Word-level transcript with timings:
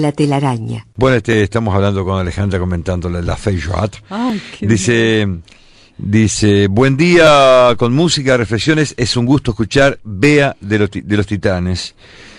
La 0.00 0.10
telaraña. 0.10 0.86
Bueno, 0.96 1.16
este, 1.16 1.42
estamos 1.44 1.72
hablando 1.74 2.04
con 2.04 2.18
Alejandra 2.18 2.58
comentándole 2.58 3.22
la 3.22 3.36
Feijoat. 3.36 3.96
Dice, 4.60 5.28
dice, 5.96 6.66
buen 6.66 6.96
día 6.96 7.74
con 7.76 7.94
música, 7.94 8.36
reflexiones, 8.36 8.94
es 8.96 9.16
un 9.16 9.24
gusto 9.24 9.52
escuchar 9.52 10.00
Bea 10.02 10.56
de 10.60 10.78
los, 10.80 10.90
de 10.90 11.16
los 11.16 11.26
Titanes. 11.26 11.94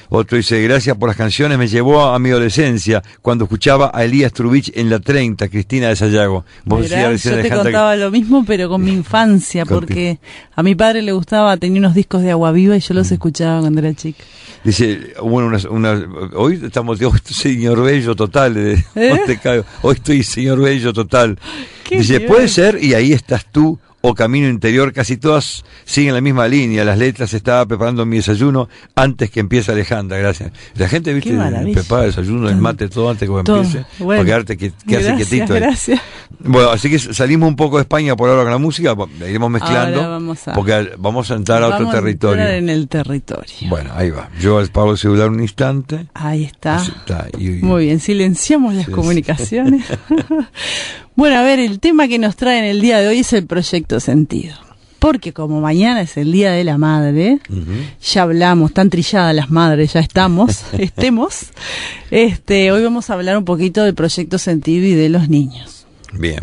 Otro 0.10 0.38
dice, 0.38 0.62
gracias 0.62 0.98
por 0.98 1.10
las 1.10 1.18
canciones, 1.18 1.58
me 1.58 1.68
llevó 1.68 2.02
a, 2.02 2.20
mi 2.20 2.30
adolescencia 2.30 3.02
cuando 3.22 3.46
escuchaba 3.46 3.92
a 3.94 4.04
Elías 4.04 4.34
Trubich 4.34 4.72
en 4.76 4.90
la 4.90 5.00
30, 5.00 5.48
Cristina 5.50 5.90
de 5.90 5.96
Sayago. 5.96 6.46
Vos 6.64 6.90
yo 6.90 7.42
te 7.42 7.50
contaba 7.50 7.96
lo 7.96 8.12
mismo, 8.12 8.44
pero 8.46 8.70
con 8.70 8.84
mi 8.84 8.92
infancia, 8.92 9.66
porque 9.66 10.20
a 10.56 10.64
mi 10.64 10.76
padre 10.76 11.02
le 11.02 11.12
gustaba, 11.12 11.58
tenía 11.58 11.80
unos 11.80 11.94
discos 11.94 12.22
de 12.22 12.32
agua 12.32 12.52
viva 12.52 12.76
y 12.76 12.80
yo 12.80 12.94
los 12.94 13.10
mm. 13.10 13.14
escuchaba 13.14 13.62
cuando 13.62 13.80
era 13.80 13.94
chica. 13.94 14.24
Dice, 14.64 15.14
bueno, 15.22 15.56
una, 15.70 16.04
hoy 16.34 16.60
estamos, 16.64 17.00
hoy 17.02 17.20
señor 17.26 17.84
bello 17.84 18.16
total, 18.16 18.58
¿Eh? 18.58 18.84
hoy 19.82 19.94
estoy 19.94 20.24
señor 20.24 20.62
bello 20.62 20.92
total. 20.94 21.38
Dice, 21.90 22.22
puede 22.22 22.48
ser, 22.48 22.84
y 22.84 22.94
ahí 22.96 23.14
estás 23.14 23.46
tú, 23.52 23.80
o 24.08 24.14
Camino 24.14 24.48
Interior, 24.48 24.94
casi 24.94 25.18
todas 25.18 25.64
siguen 25.84 26.14
la 26.14 26.22
misma 26.22 26.48
línea. 26.48 26.86
Las 26.86 27.00
letras 27.00 27.34
estaba 27.34 27.66
preparando 27.66 28.06
mi 28.06 28.18
desayuno 28.18 28.70
antes 28.96 29.32
que 29.32 29.40
empiece 29.40 29.72
Alejandra, 29.72 30.18
gracias. 30.20 30.52
La 30.76 30.88
gente, 30.88 31.12
viste, 31.12 31.32
prepara 31.74 32.04
el 32.04 32.10
desayuno, 32.10 32.48
el 32.50 32.58
mate, 32.58 32.88
todo 32.88 33.10
antes 33.10 33.28
que 33.28 33.36
empiece, 33.36 33.86
bueno, 33.98 34.22
para 34.22 34.26
quedarte 34.26 34.58
que, 34.58 34.72
gracias, 34.86 35.16
quietito. 35.18 35.56
Gracias. 35.56 36.00
Bueno, 36.38 36.70
así 36.70 36.90
que 36.90 37.00
salimos 37.00 37.50
un 37.50 37.56
poco 37.56 37.78
de 37.78 37.82
España 37.82 38.16
por 38.16 38.30
ahora 38.30 38.44
con 38.44 38.52
la 38.52 38.58
música, 38.60 38.96
la 39.20 39.28
iremos 39.28 39.50
mezclando, 39.50 40.36
porque 40.54 40.92
vamos 41.00 41.32
a 41.32 41.36
entrar 41.36 41.64
a 41.64 41.70
otro 41.70 41.90
territorio. 41.90 42.44
A 42.44 42.56
en 42.58 42.70
el 42.70 42.88
territorio. 42.88 43.70
Bueno, 43.70 43.92
ahí 43.96 44.12
va. 44.12 44.30
Yo 44.40 44.60
al 44.60 44.68
Pablo 44.68 44.96
celular 44.98 45.30
un 45.30 45.42
instante. 45.42 46.08
Ahí 46.14 46.44
está. 46.44 46.84
Muy 47.62 47.86
bien, 47.86 48.00
silenciamos 48.00 48.76
las 48.76 48.88
comunicaciones. 48.88 49.86
Bueno, 51.16 51.38
a 51.38 51.44
ver, 51.44 51.60
el 51.60 51.80
tema 51.80 52.08
que 52.08 52.20
nos 52.20 52.36
trae 52.36 52.60
en 52.60 52.66
el 52.66 52.82
día 52.82 53.00
de 53.00 53.08
hoy 53.08 53.20
es 53.20 53.32
el 53.34 53.46
proyecto 53.46 54.00
sentido. 54.00 54.56
Porque 55.00 55.34
como 55.34 55.62
mañana 55.62 56.02
es 56.02 56.18
el 56.18 56.32
Día 56.32 56.52
de 56.52 56.64
la 56.64 56.78
Madre, 56.78 57.40
ya 58.02 58.24
hablamos, 58.24 58.74
tan 58.74 58.90
trilladas 58.90 59.36
las 59.36 59.52
madres, 59.52 59.94
ya 59.94 60.00
estamos, 60.00 60.64
estemos, 60.78 61.52
este, 62.10 62.72
hoy 62.72 62.84
vamos 62.84 63.10
a 63.10 63.14
hablar 63.14 63.38
un 63.38 63.46
poquito 63.46 63.84
del 63.84 63.94
proyecto 63.94 64.40
sentido 64.40 64.86
y 64.86 64.94
de 64.94 65.10
los 65.10 65.30
niños. 65.30 65.86
Bien. 66.14 66.40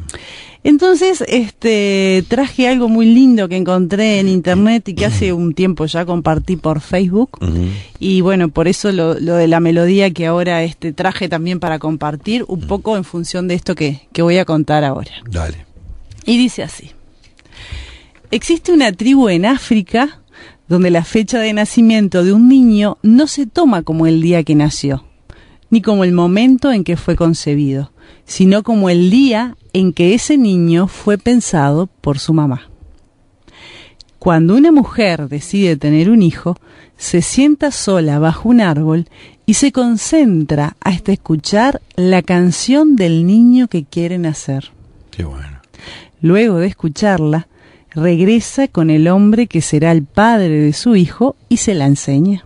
Entonces, 0.64 1.24
este, 1.26 2.24
traje 2.28 2.68
algo 2.68 2.88
muy 2.88 3.06
lindo 3.06 3.48
que 3.48 3.56
encontré 3.56 4.20
en 4.20 4.28
internet 4.28 4.88
y 4.88 4.94
que 4.94 5.06
hace 5.06 5.32
un 5.32 5.54
tiempo 5.54 5.86
ya 5.86 6.06
compartí 6.06 6.56
por 6.56 6.80
Facebook. 6.80 7.38
Y 7.98 8.20
bueno, 8.20 8.48
por 8.48 8.68
eso 8.68 8.92
lo, 8.92 9.14
de 9.14 9.48
la 9.48 9.58
melodía 9.58 10.12
que 10.12 10.26
ahora 10.26 10.62
este, 10.62 10.92
traje 10.92 11.28
también 11.28 11.58
para 11.58 11.80
compartir, 11.80 12.44
un 12.46 12.60
poco 12.60 12.96
en 12.96 13.02
función 13.02 13.48
de 13.48 13.54
esto 13.54 13.74
que, 13.74 14.02
que 14.12 14.22
voy 14.22 14.38
a 14.38 14.44
contar 14.44 14.84
ahora. 14.84 15.10
Dale. 15.28 15.66
Y 16.24 16.38
dice 16.38 16.62
así. 16.62 16.92
Existe 18.30 18.72
una 18.72 18.92
tribu 18.92 19.28
en 19.28 19.44
África 19.44 20.22
donde 20.68 20.90
la 20.90 21.04
fecha 21.04 21.38
de 21.38 21.52
nacimiento 21.52 22.24
de 22.24 22.32
un 22.32 22.48
niño 22.48 22.96
no 23.02 23.26
se 23.26 23.46
toma 23.46 23.82
como 23.82 24.06
el 24.06 24.22
día 24.22 24.42
que 24.42 24.54
nació, 24.54 25.04
ni 25.70 25.82
como 25.82 26.04
el 26.04 26.12
momento 26.12 26.72
en 26.72 26.82
que 26.82 26.96
fue 26.96 27.14
concebido, 27.14 27.91
sino 28.24 28.62
como 28.62 28.90
el 28.90 29.10
día 29.10 29.56
en 29.72 29.92
que 29.92 30.14
ese 30.14 30.36
niño 30.36 30.88
fue 30.88 31.18
pensado 31.18 31.86
por 31.86 32.18
su 32.18 32.32
mamá. 32.32 32.68
Cuando 34.18 34.54
una 34.54 34.70
mujer 34.70 35.28
decide 35.28 35.76
tener 35.76 36.08
un 36.08 36.22
hijo, 36.22 36.56
se 36.96 37.22
sienta 37.22 37.72
sola 37.72 38.20
bajo 38.20 38.48
un 38.48 38.60
árbol 38.60 39.08
y 39.46 39.54
se 39.54 39.72
concentra 39.72 40.76
hasta 40.80 41.12
escuchar 41.12 41.80
la 41.96 42.22
canción 42.22 42.94
del 42.94 43.26
niño 43.26 43.66
que 43.66 43.84
quiere 43.84 44.18
nacer. 44.18 44.70
Qué 45.10 45.24
bueno. 45.24 45.60
Luego 46.20 46.58
de 46.58 46.68
escucharla, 46.68 47.48
regresa 47.90 48.68
con 48.68 48.90
el 48.90 49.08
hombre 49.08 49.48
que 49.48 49.60
será 49.60 49.90
el 49.90 50.04
padre 50.04 50.60
de 50.60 50.72
su 50.72 50.94
hijo 50.94 51.34
y 51.48 51.56
se 51.56 51.74
la 51.74 51.86
enseña. 51.86 52.44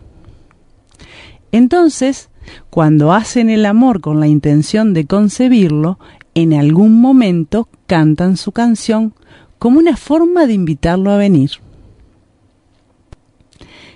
Entonces, 1.52 2.30
cuando 2.70 3.12
hacen 3.12 3.50
el 3.50 3.66
amor 3.66 4.00
con 4.00 4.20
la 4.20 4.26
intención 4.26 4.94
de 4.94 5.06
concebirlo, 5.06 5.98
en 6.34 6.52
algún 6.52 7.00
momento 7.00 7.68
cantan 7.86 8.36
su 8.36 8.52
canción 8.52 9.14
como 9.58 9.78
una 9.78 9.96
forma 9.96 10.46
de 10.46 10.52
invitarlo 10.52 11.10
a 11.10 11.16
venir. 11.16 11.52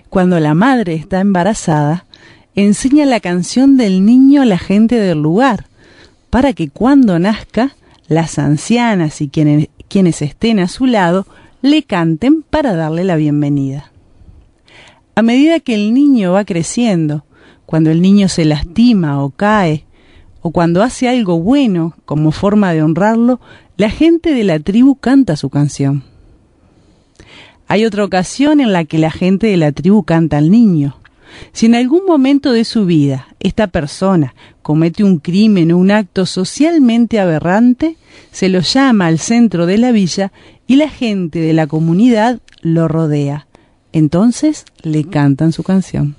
Cuando 0.08 0.40
la 0.40 0.54
madre 0.54 0.94
está 0.94 1.20
embarazada, 1.20 2.06
enseña 2.54 3.06
la 3.06 3.20
canción 3.20 3.76
del 3.76 4.04
niño 4.04 4.42
a 4.42 4.46
la 4.46 4.58
gente 4.58 4.96
del 4.96 5.22
lugar, 5.22 5.66
para 6.30 6.52
que 6.52 6.68
cuando 6.68 7.18
nazca, 7.18 7.76
las 8.08 8.38
ancianas 8.38 9.20
y 9.20 9.28
quienes, 9.28 9.68
quienes 9.88 10.20
estén 10.22 10.58
a 10.58 10.66
su 10.66 10.86
lado 10.86 11.26
le 11.62 11.82
canten 11.84 12.42
para 12.42 12.74
darle 12.74 13.04
la 13.04 13.16
bienvenida. 13.16 13.92
A 15.14 15.22
medida 15.22 15.60
que 15.60 15.74
el 15.74 15.92
niño 15.94 16.32
va 16.32 16.44
creciendo, 16.44 17.24
cuando 17.70 17.92
el 17.92 18.02
niño 18.02 18.28
se 18.28 18.44
lastima 18.44 19.22
o 19.22 19.30
cae, 19.30 19.84
o 20.42 20.50
cuando 20.50 20.82
hace 20.82 21.08
algo 21.08 21.38
bueno 21.38 21.94
como 22.04 22.32
forma 22.32 22.72
de 22.72 22.82
honrarlo, 22.82 23.38
la 23.76 23.90
gente 23.90 24.34
de 24.34 24.42
la 24.42 24.58
tribu 24.58 24.96
canta 24.96 25.36
su 25.36 25.50
canción. 25.50 26.02
Hay 27.68 27.84
otra 27.84 28.04
ocasión 28.04 28.58
en 28.58 28.72
la 28.72 28.86
que 28.86 28.98
la 28.98 29.12
gente 29.12 29.46
de 29.46 29.56
la 29.56 29.70
tribu 29.70 30.02
canta 30.02 30.38
al 30.38 30.50
niño. 30.50 30.96
Si 31.52 31.66
en 31.66 31.76
algún 31.76 32.04
momento 32.06 32.50
de 32.50 32.64
su 32.64 32.86
vida 32.86 33.28
esta 33.38 33.68
persona 33.68 34.34
comete 34.62 35.04
un 35.04 35.20
crimen 35.20 35.70
o 35.70 35.78
un 35.78 35.92
acto 35.92 36.26
socialmente 36.26 37.20
aberrante, 37.20 37.96
se 38.32 38.48
lo 38.48 38.58
llama 38.62 39.06
al 39.06 39.20
centro 39.20 39.66
de 39.66 39.78
la 39.78 39.92
villa 39.92 40.32
y 40.66 40.74
la 40.74 40.88
gente 40.88 41.38
de 41.38 41.52
la 41.52 41.68
comunidad 41.68 42.40
lo 42.62 42.88
rodea. 42.88 43.46
Entonces 43.92 44.64
le 44.82 45.04
cantan 45.04 45.52
su 45.52 45.62
canción. 45.62 46.16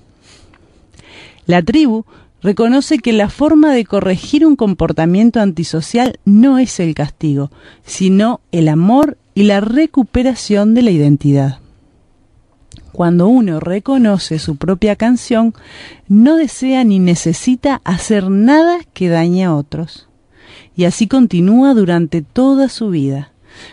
La 1.46 1.62
tribu 1.62 2.06
reconoce 2.42 3.00
que 3.00 3.14
la 3.14 3.30
forma 3.30 3.74
de 3.74 3.86
corregir 3.86 4.46
un 4.46 4.56
comportamiento 4.56 5.40
antisocial 5.40 6.20
no 6.26 6.58
es 6.58 6.80
el 6.80 6.96
castigo, 6.96 7.52
sino 7.84 8.42
el 8.52 8.68
amor 8.68 9.18
y 9.34 9.44
la 9.44 9.62
recuperación 9.62 10.74
de 10.74 10.82
la 10.82 10.92
identidad. 10.92 11.60
Cuando 12.92 13.28
uno 13.28 13.60
reconoce 13.60 14.38
su 14.38 14.58
propia 14.58 14.96
canción, 14.96 15.54
no 16.10 16.36
desea 16.36 16.84
ni 16.84 17.00
necesita 17.00 17.80
hacer 17.86 18.30
nada 18.30 18.80
que 18.94 19.08
dañe 19.08 19.46
a 19.46 19.56
otros. 19.56 20.10
Y 20.76 20.84
así 20.86 21.08
continúa 21.08 21.74
durante 21.74 22.22
toda 22.22 22.68
su 22.68 22.90
vida. 22.90 23.32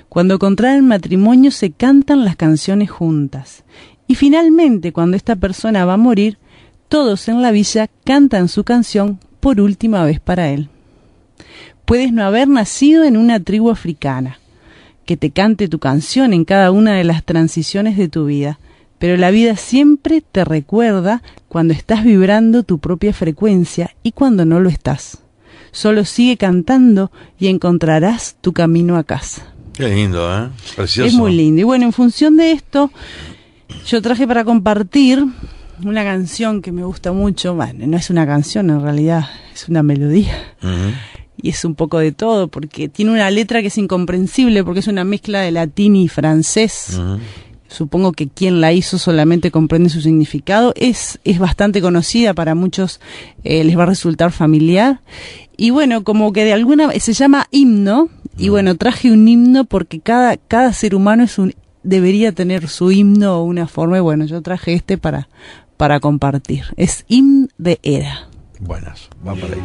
Cuando 0.08 0.38
contraen 0.38 0.86
matrimonio 0.86 1.50
se 1.50 1.70
cantan 1.72 2.24
las 2.24 2.36
canciones 2.36 2.90
juntas. 2.90 3.64
Y 4.06 4.14
finalmente, 4.14 4.92
cuando 4.92 5.16
esta 5.16 5.36
persona 5.36 5.84
va 5.84 5.94
a 5.94 5.98
morir, 5.98 6.38
todos 6.88 7.28
en 7.28 7.42
la 7.42 7.50
villa 7.50 7.88
cantan 8.04 8.48
su 8.48 8.64
canción 8.64 9.20
por 9.40 9.60
última 9.60 10.04
vez 10.04 10.20
para 10.20 10.50
él. 10.50 10.68
Puedes 11.84 12.12
no 12.12 12.24
haber 12.24 12.48
nacido 12.48 13.04
en 13.04 13.16
una 13.16 13.40
tribu 13.40 13.70
africana, 13.70 14.38
que 15.06 15.16
te 15.16 15.30
cante 15.30 15.68
tu 15.68 15.78
canción 15.78 16.32
en 16.32 16.44
cada 16.44 16.70
una 16.70 16.94
de 16.94 17.04
las 17.04 17.24
transiciones 17.24 17.96
de 17.96 18.08
tu 18.08 18.26
vida, 18.26 18.58
pero 18.98 19.16
la 19.16 19.30
vida 19.30 19.56
siempre 19.56 20.20
te 20.20 20.44
recuerda 20.44 21.22
cuando 21.48 21.72
estás 21.72 22.04
vibrando 22.04 22.62
tu 22.62 22.78
propia 22.78 23.12
frecuencia 23.12 23.94
y 24.02 24.12
cuando 24.12 24.44
no 24.44 24.60
lo 24.60 24.68
estás. 24.68 25.18
Solo 25.70 26.04
sigue 26.04 26.36
cantando 26.36 27.12
y 27.38 27.46
encontrarás 27.46 28.36
tu 28.40 28.52
camino 28.52 28.96
a 28.96 29.04
casa. 29.04 29.54
Qué 29.74 29.88
lindo, 29.88 30.36
¿eh? 30.36 30.48
Precioso. 30.74 31.08
Es 31.08 31.14
muy 31.14 31.34
lindo. 31.34 31.60
Y 31.60 31.64
bueno, 31.64 31.84
en 31.84 31.92
función 31.92 32.36
de 32.36 32.52
esto, 32.52 32.90
yo 33.86 34.02
traje 34.02 34.26
para 34.26 34.44
compartir 34.44 35.24
una 35.84 36.04
canción 36.04 36.62
que 36.62 36.72
me 36.72 36.84
gusta 36.84 37.12
mucho, 37.12 37.54
bueno, 37.54 37.86
no 37.86 37.96
es 37.96 38.10
una 38.10 38.26
canción 38.26 38.70
en 38.70 38.82
realidad, 38.82 39.24
es 39.52 39.68
una 39.68 39.82
melodía. 39.82 40.34
Y 41.40 41.50
es 41.50 41.64
un 41.64 41.74
poco 41.74 41.98
de 41.98 42.12
todo, 42.12 42.48
porque 42.48 42.88
tiene 42.88 43.12
una 43.12 43.30
letra 43.30 43.60
que 43.60 43.68
es 43.68 43.78
incomprensible, 43.78 44.64
porque 44.64 44.80
es 44.80 44.88
una 44.88 45.04
mezcla 45.04 45.40
de 45.40 45.52
latín 45.52 45.94
y 45.96 46.08
francés. 46.08 47.00
Supongo 47.68 48.12
que 48.12 48.28
quien 48.28 48.60
la 48.60 48.72
hizo 48.72 48.98
solamente 48.98 49.50
comprende 49.50 49.90
su 49.90 50.00
significado. 50.00 50.72
Es, 50.74 51.20
es 51.24 51.38
bastante 51.38 51.80
conocida, 51.80 52.34
para 52.34 52.54
muchos 52.54 53.00
eh, 53.44 53.62
les 53.62 53.78
va 53.78 53.84
a 53.84 53.86
resultar 53.86 54.32
familiar. 54.32 55.00
Y 55.56 55.70
bueno, 55.70 56.02
como 56.02 56.32
que 56.32 56.44
de 56.44 56.54
alguna 56.54 56.90
se 56.98 57.12
llama 57.12 57.46
himno, 57.50 58.08
y 58.36 58.48
bueno, 58.48 58.76
traje 58.76 59.12
un 59.12 59.28
himno 59.28 59.64
porque 59.64 60.00
cada, 60.00 60.36
cada 60.36 60.72
ser 60.72 60.94
humano 60.94 61.24
es 61.24 61.38
un 61.38 61.52
debería 61.82 62.32
tener 62.32 62.68
su 62.68 62.90
himno 62.90 63.38
o 63.38 63.44
una 63.44 63.66
forma, 63.66 63.98
y 63.98 64.00
bueno, 64.00 64.24
yo 64.26 64.42
traje 64.42 64.74
este 64.74 64.98
para, 64.98 65.28
para 65.78 66.00
compartir. 66.00 66.64
Es 66.76 67.06
In 67.08 67.50
de 67.56 67.80
Era. 67.82 68.28
Buenas, 68.60 69.08
vamos 69.22 69.40
para 69.40 69.54
ahí. 69.54 69.62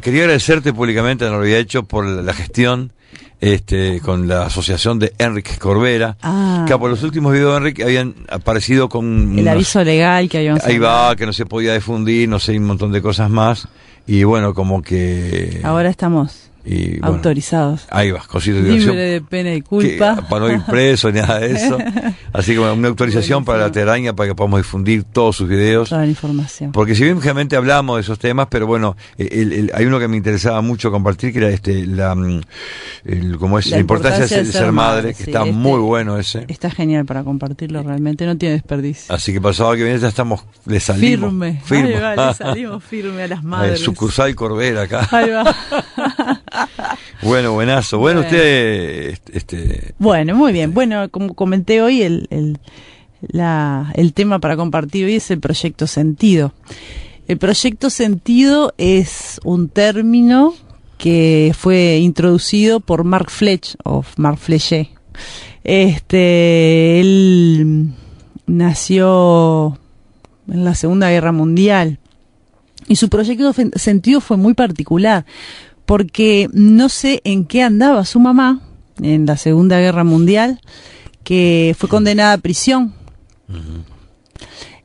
Quería 0.00 0.22
agradecerte 0.22 0.72
públicamente, 0.72 1.24
no 1.26 1.32
lo 1.32 1.42
había 1.42 1.58
hecho, 1.58 1.82
por 1.84 2.04
la 2.06 2.32
gestión 2.32 2.92
este, 3.40 4.00
con 4.00 4.28
la 4.28 4.46
asociación 4.46 4.98
de 5.00 5.12
Enrique 5.18 5.58
Corbera, 5.58 6.16
Ah. 6.22 6.64
que 6.68 6.78
por 6.78 6.88
los 6.90 7.02
últimos 7.02 7.32
videos 7.32 7.50
de 7.52 7.56
Enrique 7.58 7.82
habían 7.82 8.14
aparecido 8.28 8.88
con... 8.88 9.04
El 9.32 9.40
unos- 9.40 9.48
aviso 9.48 9.82
legal 9.82 10.28
que 10.28 10.38
habíamos 10.38 10.64
Ahí 10.64 10.76
hablado. 10.76 11.08
va, 11.08 11.16
que 11.16 11.26
no 11.26 11.32
se 11.32 11.44
podía 11.46 11.74
difundir, 11.74 12.28
no 12.28 12.38
sé, 12.38 12.56
un 12.56 12.64
montón 12.64 12.92
de 12.92 13.02
cosas 13.02 13.28
más. 13.30 13.66
Y 14.06 14.22
bueno, 14.24 14.54
como 14.54 14.82
que... 14.82 15.60
Ahora 15.64 15.90
estamos 15.90 16.50
y, 16.64 16.98
bueno, 17.00 17.16
autorizados. 17.16 17.86
Ahí 17.90 18.10
va, 18.12 18.22
cositas 18.26 18.62
de 18.62 18.68
diversión. 18.68 18.94
Libre 18.96 19.10
de 19.10 19.20
pena 19.20 19.52
y 19.54 19.62
que- 19.62 19.66
culpa. 19.66 20.16
para 20.28 20.46
no 20.46 20.52
ir 20.52 20.62
preso 20.62 21.10
ni 21.10 21.20
nada 21.20 21.40
de 21.40 21.52
eso. 21.52 21.76
Así 22.32 22.54
como 22.56 22.72
una 22.72 22.88
autorización 22.88 23.44
para 23.44 23.58
la 23.60 23.72
telaraña 23.72 24.14
para 24.14 24.28
que 24.28 24.34
podamos 24.34 24.60
difundir 24.60 25.04
todos 25.04 25.36
sus 25.36 25.48
videos. 25.48 25.88
Toda 25.88 26.02
la 26.02 26.08
información. 26.08 26.72
Porque 26.72 26.94
si 26.94 27.04
bien 27.04 27.20
realmente 27.20 27.56
hablamos 27.56 27.96
de 27.96 28.02
esos 28.02 28.18
temas, 28.18 28.46
pero 28.50 28.66
bueno, 28.66 28.96
el- 29.18 29.52
el- 29.52 29.72
hay 29.74 29.86
uno 29.86 29.98
que 29.98 30.08
me 30.08 30.16
interesaba 30.16 30.60
mucho 30.60 30.90
compartir, 30.90 31.32
que 31.32 31.38
era 31.38 31.48
este, 31.50 31.86
la, 31.86 32.14
mm, 32.14 32.40
el, 33.06 33.38
como 33.38 33.58
es, 33.58 33.66
la, 33.66 33.78
importancia, 33.78 34.20
de 34.22 34.28
ser, 34.28 34.46
ser 34.46 34.72
madre, 34.72 35.08
que 35.10 35.14
sí, 35.24 35.30
está 35.30 35.40
este- 35.40 35.52
muy 35.52 35.80
bueno 35.80 36.18
ese. 36.18 36.44
Está 36.48 36.70
genial 36.70 37.04
para 37.04 37.24
compartirlo, 37.24 37.82
realmente 37.82 38.24
no 38.26 38.36
tiene 38.38 38.54
desperdicio. 38.54 39.14
Así 39.14 39.32
que 39.32 39.40
pasado 39.40 39.72
que 39.72 39.82
viene 39.84 39.98
ya 39.98 40.08
estamos, 40.08 40.44
le 40.66 40.78
salimos. 40.80 41.30
Firme. 41.30 41.60
firme. 41.64 41.94
Ahí 41.96 42.16
va, 42.16 42.26
le 42.28 42.34
salimos 42.34 42.84
firme 42.84 43.22
a 43.24 43.28
las 43.28 43.40
Eh, 43.40 43.42
madres. 43.46 43.80
sucursal 43.80 44.34
Corbera 44.34 44.82
acá. 44.82 45.08
Ahí 45.10 45.30
va. 45.30 45.54
Bueno, 47.22 47.52
buenazo. 47.52 47.98
Bueno, 47.98 48.20
Bueno. 48.20 48.36
usted, 48.36 49.18
este, 49.32 49.94
Bueno, 49.98 50.34
muy 50.34 50.52
bien. 50.52 50.74
Bueno, 50.74 51.08
como 51.10 51.34
comenté 51.34 51.80
hoy, 51.82 52.02
el, 52.02 52.26
el, 52.30 52.58
la- 53.20 53.92
el 53.94 54.12
tema 54.12 54.38
para 54.40 54.56
compartir 54.56 55.04
hoy 55.06 55.14
es 55.16 55.30
el 55.30 55.38
proyecto 55.40 55.86
sentido. 55.86 56.52
El 57.28 57.38
proyecto 57.38 57.90
sentido 57.90 58.74
es 58.78 59.40
un 59.44 59.68
término 59.68 60.54
que 60.98 61.52
fue 61.56 61.98
introducido 61.98 62.80
por 62.80 63.04
Mark 63.04 63.30
Fletch, 63.30 63.76
o 63.84 64.04
Mark 64.16 64.38
Flechet. 64.38 64.88
Este, 65.64 67.00
él 67.00 67.92
nació 68.46 69.78
en 70.48 70.64
la 70.64 70.74
Segunda 70.74 71.08
Guerra 71.10 71.32
Mundial 71.32 71.98
y 72.88 72.96
su 72.96 73.08
proyecto 73.08 73.52
sentido 73.76 74.20
fue 74.20 74.36
muy 74.36 74.54
particular 74.54 75.24
porque 75.86 76.48
no 76.52 76.88
sé 76.88 77.20
en 77.24 77.44
qué 77.44 77.62
andaba 77.62 78.04
su 78.04 78.20
mamá 78.20 78.60
en 79.00 79.26
la 79.26 79.36
Segunda 79.36 79.78
Guerra 79.78 80.04
Mundial, 80.04 80.60
que 81.24 81.74
fue 81.78 81.88
condenada 81.88 82.34
a 82.34 82.38
prisión. 82.38 82.94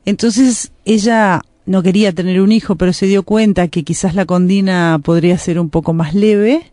Entonces 0.04 0.72
ella 0.84 1.42
no 1.66 1.82
quería 1.82 2.12
tener 2.12 2.40
un 2.40 2.52
hijo, 2.52 2.76
pero 2.76 2.92
se 2.92 3.06
dio 3.06 3.22
cuenta 3.22 3.68
que 3.68 3.84
quizás 3.84 4.14
la 4.14 4.26
condena 4.26 5.00
podría 5.02 5.38
ser 5.38 5.60
un 5.60 5.70
poco 5.70 5.92
más 5.92 6.14
leve 6.14 6.70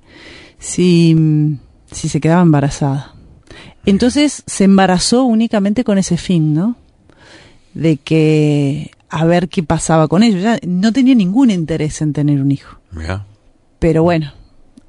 si, 0.57 1.57
si 1.91 2.09
se 2.09 2.21
quedaba 2.21 2.41
embarazada. 2.41 3.13
Entonces 3.85 4.43
se 4.45 4.63
embarazó 4.63 5.23
únicamente 5.23 5.83
con 5.83 5.97
ese 5.97 6.17
fin, 6.17 6.53
¿no? 6.53 6.75
De 7.73 7.97
que 7.97 8.91
a 9.09 9.25
ver 9.25 9.49
qué 9.49 9.63
pasaba 9.63 10.07
con 10.07 10.23
ellos. 10.23 10.41
Ya 10.41 10.59
no 10.65 10.91
tenía 10.91 11.13
ningún 11.13 11.51
interés 11.51 12.01
en 12.01 12.13
tener 12.13 12.41
un 12.41 12.51
hijo 12.51 12.79
pero 13.85 14.01
bueno, 14.01 14.33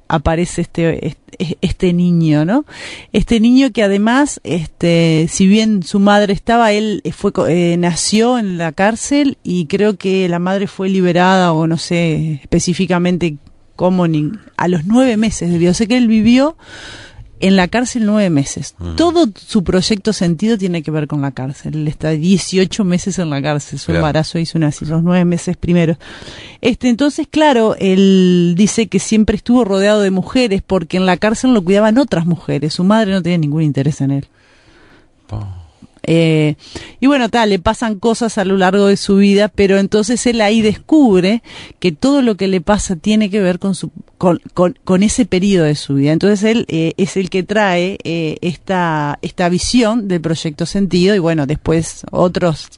aparece 0.07 0.61
este, 0.61 1.17
este, 1.61 1.93
niño, 1.93 2.45
¿no? 2.45 2.65
Este 3.13 3.39
niño 3.39 3.71
que 3.71 3.83
además, 3.83 4.41
este, 4.43 5.27
si 5.29 5.45
bien 5.45 5.83
su 5.83 5.99
madre 5.99 6.33
estaba, 6.33 6.71
él 6.71 7.03
fue, 7.11 7.31
eh, 7.47 7.77
nació 7.77 8.39
en 8.39 8.57
la 8.57 8.71
cárcel 8.71 9.37
y 9.43 9.67
creo 9.67 9.99
que 9.99 10.27
la 10.27 10.39
madre 10.39 10.65
fue 10.65 10.89
liberada 10.89 11.53
o 11.53 11.67
no 11.67 11.77
sé 11.77 12.39
específicamente 12.41 13.37
cómo 13.75 14.07
ni, 14.07 14.31
a 14.57 14.67
los 14.67 14.85
nueve 14.85 15.15
meses 15.15 15.51
debió. 15.51 15.75
Sé 15.75 15.87
que 15.87 15.97
él 15.97 16.07
vivió 16.07 16.57
en 17.39 17.55
la 17.55 17.67
cárcel 17.67 18.05
nueve 18.05 18.29
meses. 18.29 18.75
Mm. 18.79 18.95
Todo 18.95 19.25
su 19.35 19.63
proyecto 19.63 20.13
sentido 20.13 20.57
tiene 20.57 20.81
que 20.83 20.91
ver 20.91 21.07
con 21.07 21.21
la 21.21 21.31
cárcel. 21.31 21.75
Él 21.75 21.87
está 21.87 22.09
18 22.11 22.83
meses 22.83 23.19
en 23.19 23.29
la 23.29 23.41
cárcel. 23.41 23.79
Su 23.79 23.87
Claro. 23.87 23.99
embarazo 23.99 24.39
hizo 24.39 24.57
una, 24.57 24.71
los 24.81 25.03
nueve 25.03 25.25
meses 25.25 25.55
primeros. 25.57 25.97
Este, 26.61 26.89
entonces, 26.89 27.27
claro, 27.29 27.75
él 27.79 28.55
dice 28.57 28.87
que 28.87 28.99
siempre 28.99 29.35
estuvo 29.37 29.63
rodeado 29.65 30.01
de 30.01 30.11
mujeres 30.11 30.61
porque 30.65 30.97
en 30.97 31.05
la 31.05 31.17
cárcel 31.17 31.53
lo 31.53 31.63
cuidaban 31.63 31.97
otras 31.97 32.25
mujeres. 32.25 32.73
Su 32.73 32.83
madre 32.83 33.11
no 33.11 33.21
tenía 33.21 33.37
ningún 33.37 33.61
interés 33.63 34.01
en 34.01 34.11
él. 34.11 34.27
Eh, 36.09 36.55
y 37.01 37.07
bueno, 37.07 37.27
tal, 37.29 37.49
le 37.49 37.59
pasan 37.59 37.99
cosas 37.99 38.37
a 38.37 38.45
lo 38.45 38.55
largo 38.57 38.87
de 38.87 38.95
su 38.97 39.17
vida, 39.17 39.49
pero 39.49 39.77
entonces 39.77 40.25
él 40.25 40.39
ahí 40.39 40.61
descubre 40.61 41.43
que 41.79 41.91
todo 41.91 42.21
lo 42.21 42.35
que 42.37 42.47
le 42.47 42.61
pasa 42.61 42.95
tiene 42.95 43.29
que 43.29 43.41
ver 43.41 43.59
con, 43.59 43.75
su, 43.75 43.91
con, 44.17 44.39
con, 44.53 44.79
con 44.85 45.03
ese 45.03 45.25
periodo 45.25 45.65
de 45.65 45.75
su 45.75 45.95
vida. 45.95 46.13
Entonces 46.13 46.43
él 46.43 46.65
eh, 46.69 46.93
es 46.95 47.17
el 47.17 47.29
que 47.29 47.43
trae 47.43 47.97
eh, 48.05 48.37
esta, 48.41 49.19
esta 49.21 49.49
visión 49.49 50.07
del 50.07 50.21
proyecto 50.21 50.65
sentido 50.65 51.13
y 51.13 51.19
bueno, 51.19 51.45
después 51.45 52.03
otros 52.11 52.69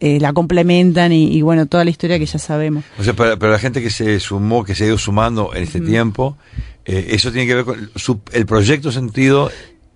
eh, 0.00 0.18
la 0.20 0.32
complementan 0.32 1.12
y, 1.12 1.36
y 1.36 1.42
bueno, 1.42 1.66
toda 1.66 1.84
la 1.84 1.90
historia 1.90 2.18
que 2.18 2.26
ya 2.26 2.38
sabemos. 2.38 2.84
O 2.98 3.02
sea, 3.04 3.14
para, 3.14 3.36
para 3.36 3.52
la 3.52 3.58
gente 3.58 3.82
que 3.82 3.90
se 3.90 4.18
sumó, 4.20 4.64
que 4.64 4.74
se 4.74 4.84
ha 4.84 4.86
ido 4.86 4.98
sumando 4.98 5.52
en 5.54 5.64
este 5.64 5.80
tiempo, 5.80 6.36
eh, 6.84 7.08
eso 7.10 7.30
tiene 7.32 7.46
que 7.46 7.54
ver 7.56 7.64
con 7.64 7.90
su- 7.96 8.20
el 8.32 8.46
proyecto 8.46 8.90
sentido. 8.92 9.50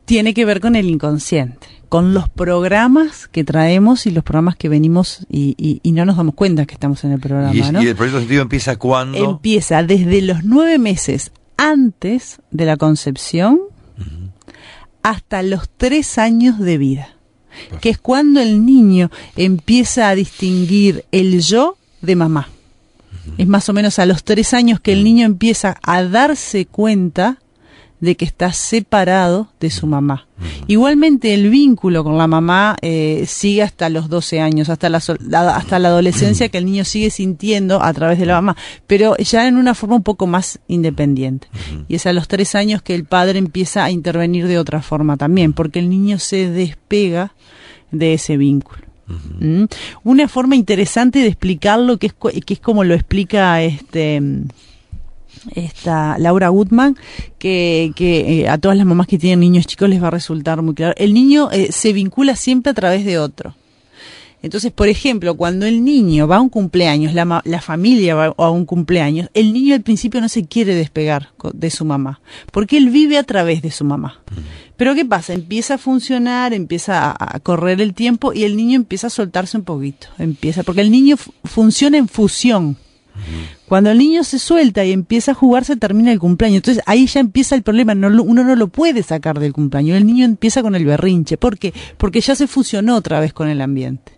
tiene 0.04 0.34
que 0.34 0.44
ver 0.44 0.60
con 0.60 0.74
el 0.76 0.88
inconsciente, 0.90 1.66
con 1.90 2.14
los 2.14 2.30
programas 2.30 3.28
que 3.28 3.44
traemos 3.44 4.06
y 4.06 4.10
los 4.12 4.24
programas 4.24 4.56
que 4.56 4.68
venimos 4.70 5.26
y, 5.28 5.54
y- 5.58 5.80
y 5.82 5.92
no 5.92 6.06
nos 6.06 6.16
damos 6.16 6.34
cuenta 6.34 6.64
que 6.64 6.72
estamos 6.74 7.04
en 7.04 7.12
el 7.12 7.20
programa, 7.20 7.54
Y, 7.54 7.60
es- 7.60 7.72
¿no? 7.72 7.82
y 7.82 7.88
el 7.88 7.96
proyecto 7.96 8.20
sentido 8.20 8.40
empieza 8.42 8.76
cuando. 8.76 9.18
Empieza 9.18 9.82
desde 9.82 10.22
los 10.22 10.42
nueve 10.44 10.78
meses 10.78 11.32
antes 11.58 12.38
de 12.50 12.64
la 12.64 12.76
concepción 12.78 13.60
hasta 15.02 15.42
los 15.42 15.68
tres 15.76 16.18
años 16.18 16.58
de 16.58 16.78
vida, 16.78 17.08
que 17.80 17.90
es 17.90 17.98
cuando 17.98 18.40
el 18.40 18.64
niño 18.64 19.10
empieza 19.36 20.08
a 20.08 20.14
distinguir 20.14 21.04
el 21.12 21.40
yo 21.40 21.76
de 22.02 22.16
mamá. 22.16 22.48
Es 23.38 23.46
más 23.46 23.68
o 23.68 23.72
menos 23.72 23.98
a 23.98 24.06
los 24.06 24.24
tres 24.24 24.54
años 24.54 24.80
que 24.80 24.92
el 24.92 25.04
niño 25.04 25.26
empieza 25.26 25.76
a 25.82 26.02
darse 26.04 26.66
cuenta 26.66 27.38
de 28.00 28.16
que 28.16 28.24
está 28.24 28.52
separado 28.52 29.48
de 29.60 29.70
su 29.70 29.86
mamá. 29.86 30.26
Igualmente 30.66 31.34
el 31.34 31.50
vínculo 31.50 32.02
con 32.02 32.16
la 32.16 32.26
mamá 32.26 32.76
eh, 32.80 33.24
sigue 33.26 33.62
hasta 33.62 33.90
los 33.90 34.08
12 34.08 34.40
años, 34.40 34.70
hasta 34.70 34.88
la, 34.88 34.98
hasta 34.98 35.78
la 35.78 35.88
adolescencia 35.88 36.48
que 36.48 36.58
el 36.58 36.64
niño 36.64 36.84
sigue 36.84 37.10
sintiendo 37.10 37.82
a 37.82 37.92
través 37.92 38.18
de 38.18 38.26
la 38.26 38.34
mamá, 38.34 38.56
pero 38.86 39.16
ya 39.18 39.46
en 39.46 39.56
una 39.56 39.74
forma 39.74 39.96
un 39.96 40.02
poco 40.02 40.26
más 40.26 40.60
independiente. 40.66 41.48
Y 41.88 41.96
es 41.96 42.06
a 42.06 42.12
los 42.12 42.26
tres 42.26 42.54
años 42.54 42.82
que 42.82 42.94
el 42.94 43.04
padre 43.04 43.38
empieza 43.38 43.84
a 43.84 43.90
intervenir 43.90 44.46
de 44.46 44.58
otra 44.58 44.80
forma 44.80 45.16
también, 45.16 45.52
porque 45.52 45.78
el 45.78 45.90
niño 45.90 46.18
se 46.18 46.48
despega 46.48 47.34
de 47.90 48.14
ese 48.14 48.36
vínculo. 48.36 48.82
¿Mm? 49.40 49.64
Una 50.04 50.28
forma 50.28 50.56
interesante 50.56 51.18
de 51.18 51.26
explicarlo, 51.26 51.98
que 51.98 52.06
es, 52.06 52.14
que 52.14 52.54
es 52.54 52.60
como 52.60 52.84
lo 52.84 52.94
explica 52.94 53.60
este 53.62 54.20
mm, 54.20 54.44
esta 55.54 56.16
Laura 56.18 56.48
Goodman, 56.48 56.96
que, 57.38 57.92
que 57.96 58.40
eh, 58.42 58.48
a 58.48 58.58
todas 58.58 58.76
las 58.76 58.86
mamás 58.86 59.06
que 59.06 59.18
tienen 59.18 59.40
niños 59.40 59.66
chicos 59.66 59.88
les 59.88 60.02
va 60.02 60.08
a 60.08 60.12
resultar 60.12 60.60
muy 60.62 60.74
claro. 60.74 60.94
El 60.96 61.14
niño 61.14 61.50
eh, 61.50 61.72
se 61.72 61.92
vincula 61.92 62.36
siempre 62.36 62.70
a 62.70 62.74
través 62.74 63.04
de 63.04 63.18
otro. 63.18 63.54
Entonces, 64.42 64.72
por 64.72 64.88
ejemplo, 64.88 65.34
cuando 65.34 65.66
el 65.66 65.84
niño 65.84 66.26
va 66.26 66.36
a 66.36 66.40
un 66.40 66.48
cumpleaños, 66.48 67.12
la, 67.12 67.42
la 67.44 67.60
familia 67.60 68.14
va 68.14 68.34
a 68.38 68.48
un 68.50 68.64
cumpleaños, 68.64 69.28
el 69.34 69.52
niño 69.52 69.74
al 69.74 69.82
principio 69.82 70.18
no 70.22 70.30
se 70.30 70.46
quiere 70.46 70.74
despegar 70.74 71.28
de 71.52 71.70
su 71.70 71.84
mamá, 71.84 72.22
porque 72.50 72.78
él 72.78 72.88
vive 72.88 73.18
a 73.18 73.22
través 73.22 73.60
de 73.60 73.70
su 73.70 73.84
mamá. 73.84 74.20
Pero 74.78 74.94
¿qué 74.94 75.04
pasa? 75.04 75.34
Empieza 75.34 75.74
a 75.74 75.78
funcionar, 75.78 76.54
empieza 76.54 77.10
a, 77.10 77.36
a 77.36 77.40
correr 77.40 77.82
el 77.82 77.92
tiempo 77.92 78.32
y 78.32 78.44
el 78.44 78.56
niño 78.56 78.76
empieza 78.76 79.08
a 79.08 79.10
soltarse 79.10 79.58
un 79.58 79.64
poquito. 79.64 80.06
Empieza, 80.18 80.62
porque 80.62 80.80
el 80.80 80.90
niño 80.90 81.18
fu- 81.18 81.34
funciona 81.44 81.98
en 81.98 82.08
fusión. 82.08 82.78
Cuando 83.68 83.90
el 83.90 83.98
niño 83.98 84.24
se 84.24 84.38
suelta 84.38 84.84
y 84.84 84.92
empieza 84.92 85.32
a 85.32 85.34
jugar, 85.34 85.64
se 85.64 85.76
termina 85.76 86.12
el 86.12 86.18
cumpleaños. 86.18 86.56
Entonces 86.58 86.82
ahí 86.86 87.06
ya 87.06 87.20
empieza 87.20 87.54
el 87.54 87.62
problema. 87.62 87.94
No, 87.94 88.08
lo- 88.10 88.22
uno 88.24 88.42
no 88.44 88.56
lo 88.56 88.68
puede 88.68 89.02
sacar 89.02 89.38
del 89.38 89.52
cumpleaños. 89.52 89.96
El 89.96 90.06
niño 90.06 90.24
empieza 90.24 90.62
con 90.62 90.74
el 90.74 90.84
berrinche. 90.84 91.36
¿Por 91.36 91.58
qué? 91.58 91.72
Porque 91.96 92.20
ya 92.20 92.34
se 92.34 92.46
fusionó 92.46 92.96
otra 92.96 93.20
vez 93.20 93.32
con 93.32 93.48
el 93.48 93.60
ambiente. 93.60 94.12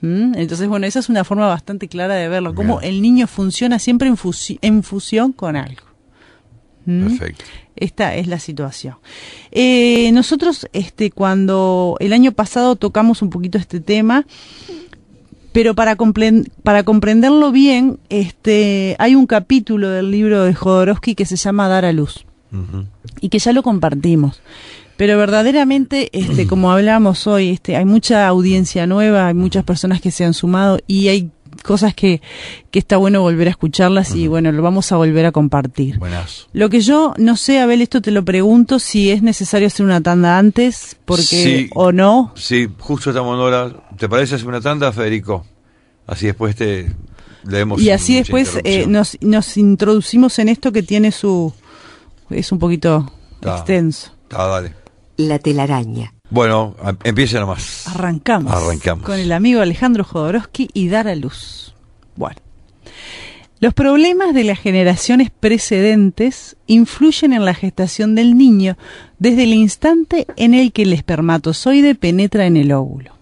¿Mm? 0.00 0.34
Entonces, 0.36 0.68
bueno, 0.68 0.86
esa 0.86 1.00
es 1.00 1.08
una 1.08 1.24
forma 1.24 1.46
bastante 1.48 1.88
clara 1.88 2.14
de 2.14 2.28
verlo. 2.28 2.54
Cómo 2.54 2.78
Bien. 2.78 2.94
el 2.94 3.02
niño 3.02 3.26
funciona 3.26 3.78
siempre 3.78 4.08
en, 4.08 4.16
fusi- 4.16 4.58
en 4.62 4.82
fusión 4.82 5.32
con 5.32 5.56
algo. 5.56 5.82
¿Mm? 6.86 7.02
Perfecto. 7.08 7.44
Esta 7.76 8.14
es 8.16 8.26
la 8.26 8.38
situación. 8.40 8.96
Eh, 9.52 10.10
nosotros, 10.12 10.66
este, 10.72 11.10
cuando 11.12 11.96
el 12.00 12.12
año 12.12 12.32
pasado 12.32 12.74
tocamos 12.76 13.22
un 13.22 13.30
poquito 13.30 13.56
este 13.58 13.78
tema, 13.80 14.26
pero 15.58 15.74
para, 15.74 15.96
compren- 15.96 16.48
para 16.62 16.84
comprenderlo 16.84 17.50
bien, 17.50 17.98
este, 18.10 18.94
hay 19.00 19.16
un 19.16 19.26
capítulo 19.26 19.88
del 19.88 20.12
libro 20.12 20.44
de 20.44 20.54
Jodorowsky 20.54 21.16
que 21.16 21.24
se 21.26 21.34
llama 21.34 21.66
Dar 21.66 21.84
a 21.84 21.92
luz 21.92 22.24
y 23.20 23.28
que 23.28 23.40
ya 23.40 23.52
lo 23.52 23.64
compartimos. 23.64 24.40
Pero 24.96 25.18
verdaderamente, 25.18 26.10
este, 26.12 26.46
como 26.46 26.70
hablamos 26.70 27.26
hoy, 27.26 27.48
este, 27.50 27.74
hay 27.74 27.84
mucha 27.84 28.28
audiencia 28.28 28.86
nueva, 28.86 29.26
hay 29.26 29.34
muchas 29.34 29.64
personas 29.64 30.00
que 30.00 30.12
se 30.12 30.24
han 30.24 30.32
sumado 30.32 30.78
y 30.86 31.08
hay 31.08 31.30
cosas 31.68 31.94
que, 31.94 32.22
que 32.70 32.78
está 32.78 32.96
bueno 32.96 33.20
volver 33.20 33.46
a 33.46 33.50
escucharlas 33.50 34.14
y 34.14 34.26
bueno, 34.26 34.50
lo 34.52 34.62
vamos 34.62 34.90
a 34.90 34.96
volver 34.96 35.26
a 35.26 35.32
compartir. 35.32 35.98
Buenas. 35.98 36.48
Lo 36.54 36.70
que 36.70 36.80
yo 36.80 37.12
no 37.18 37.36
sé, 37.36 37.60
Abel, 37.60 37.82
esto 37.82 38.00
te 38.00 38.10
lo 38.10 38.24
pregunto, 38.24 38.78
si 38.78 39.10
es 39.10 39.22
necesario 39.22 39.66
hacer 39.66 39.84
una 39.84 40.00
tanda 40.00 40.38
antes, 40.38 40.96
porque 41.04 41.68
o 41.74 41.92
no. 41.92 42.32
Sí, 42.36 42.68
justo 42.78 43.10
estamos 43.10 43.34
en 43.34 43.40
hora. 43.40 43.86
¿Te 43.98 44.08
parece 44.08 44.36
hacer 44.36 44.48
una 44.48 44.62
tanda, 44.62 44.90
Federico? 44.92 45.44
Así 46.06 46.24
después 46.24 46.56
te 46.56 46.90
leemos. 47.44 47.82
Y 47.82 47.90
así 47.90 48.16
después 48.16 48.58
eh, 48.64 48.86
nos, 48.86 49.18
nos 49.20 49.58
introducimos 49.58 50.38
en 50.38 50.48
esto 50.48 50.72
que 50.72 50.82
tiene 50.82 51.12
su... 51.12 51.52
es 52.30 52.50
un 52.50 52.58
poquito 52.58 53.12
extenso. 53.42 54.12
Ah, 54.30 54.46
dale. 54.46 54.72
La 55.18 55.38
telaraña. 55.38 56.14
Bueno, 56.30 56.76
empieza 57.04 57.40
nomás. 57.40 57.86
Arrancamos. 57.88 58.52
Arrancamos. 58.52 59.04
Con 59.04 59.18
el 59.18 59.32
amigo 59.32 59.60
Alejandro 59.60 60.04
Jodorowsky 60.04 60.68
y 60.72 60.88
dar 60.88 61.08
a 61.08 61.14
luz. 61.14 61.74
Bueno. 62.16 62.36
Los 63.60 63.74
problemas 63.74 64.34
de 64.34 64.44
las 64.44 64.60
generaciones 64.60 65.30
precedentes 65.30 66.56
influyen 66.68 67.32
en 67.32 67.44
la 67.44 67.54
gestación 67.54 68.14
del 68.14 68.38
niño 68.38 68.76
desde 69.18 69.44
el 69.44 69.52
instante 69.52 70.26
en 70.36 70.54
el 70.54 70.70
que 70.72 70.82
el 70.82 70.92
espermatozoide 70.92 71.96
penetra 71.96 72.46
en 72.46 72.56
el 72.56 72.70
óvulo. 72.70 73.14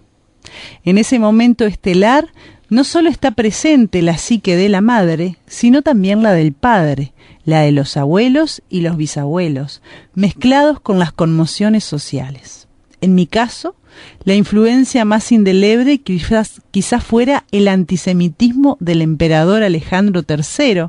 En 0.85 0.99
ese 0.99 1.19
momento 1.19 1.65
estelar 1.65 2.29
no 2.69 2.85
solo 2.85 3.09
está 3.09 3.31
presente 3.31 4.03
la 4.03 4.19
psique 4.19 4.57
de 4.57 4.69
la 4.69 4.83
madre, 4.83 5.39
sino 5.47 5.81
también 5.81 6.23
la 6.23 6.33
del 6.33 6.53
padre, 6.53 7.13
la 7.45 7.61
de 7.61 7.73
los 7.73 7.97
abuelos 7.97 8.63
y 8.69 8.81
los 8.81 8.99
bisabuelos, 8.99 9.81
mezclados 10.15 10.81
con 10.81 10.99
las 10.99 11.13
conmociones 11.13 11.85
sociales. 11.85 12.66
En 13.00 13.15
mi 13.15 13.26
caso, 13.26 13.76
la 14.25 14.35
influencia 14.35 15.05
más 15.05 15.31
indeleble 15.33 15.99
quizás, 15.99 16.62
quizás 16.71 17.05
fuera 17.05 17.45
el 17.53 17.69
antisemitismo 17.69 18.76
del 18.81 19.03
emperador 19.03 19.62
Alejandro 19.62 20.23
III, 20.26 20.87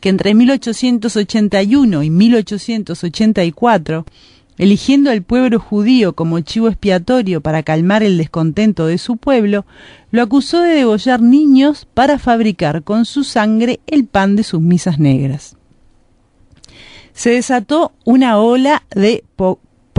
que 0.00 0.08
entre 0.08 0.34
1881 0.34 2.02
y 2.02 2.10
1884, 2.10 4.04
eligiendo 4.58 5.10
al 5.10 5.22
pueblo 5.22 5.58
judío 5.58 6.14
como 6.14 6.40
chivo 6.40 6.68
expiatorio 6.68 7.40
para 7.40 7.62
calmar 7.62 8.02
el 8.02 8.18
descontento 8.18 8.86
de 8.86 8.98
su 8.98 9.16
pueblo, 9.16 9.64
lo 10.10 10.22
acusó 10.22 10.60
de 10.60 10.74
degollar 10.74 11.22
niños 11.22 11.88
para 11.94 12.18
fabricar 12.18 12.82
con 12.82 13.06
su 13.06 13.24
sangre 13.24 13.80
el 13.86 14.04
pan 14.04 14.36
de 14.36 14.42
sus 14.42 14.60
misas 14.60 14.98
negras. 14.98 15.56
Se 17.14 17.30
desató 17.30 17.92
una 18.04 18.38
ola 18.38 18.84
de 18.94 19.24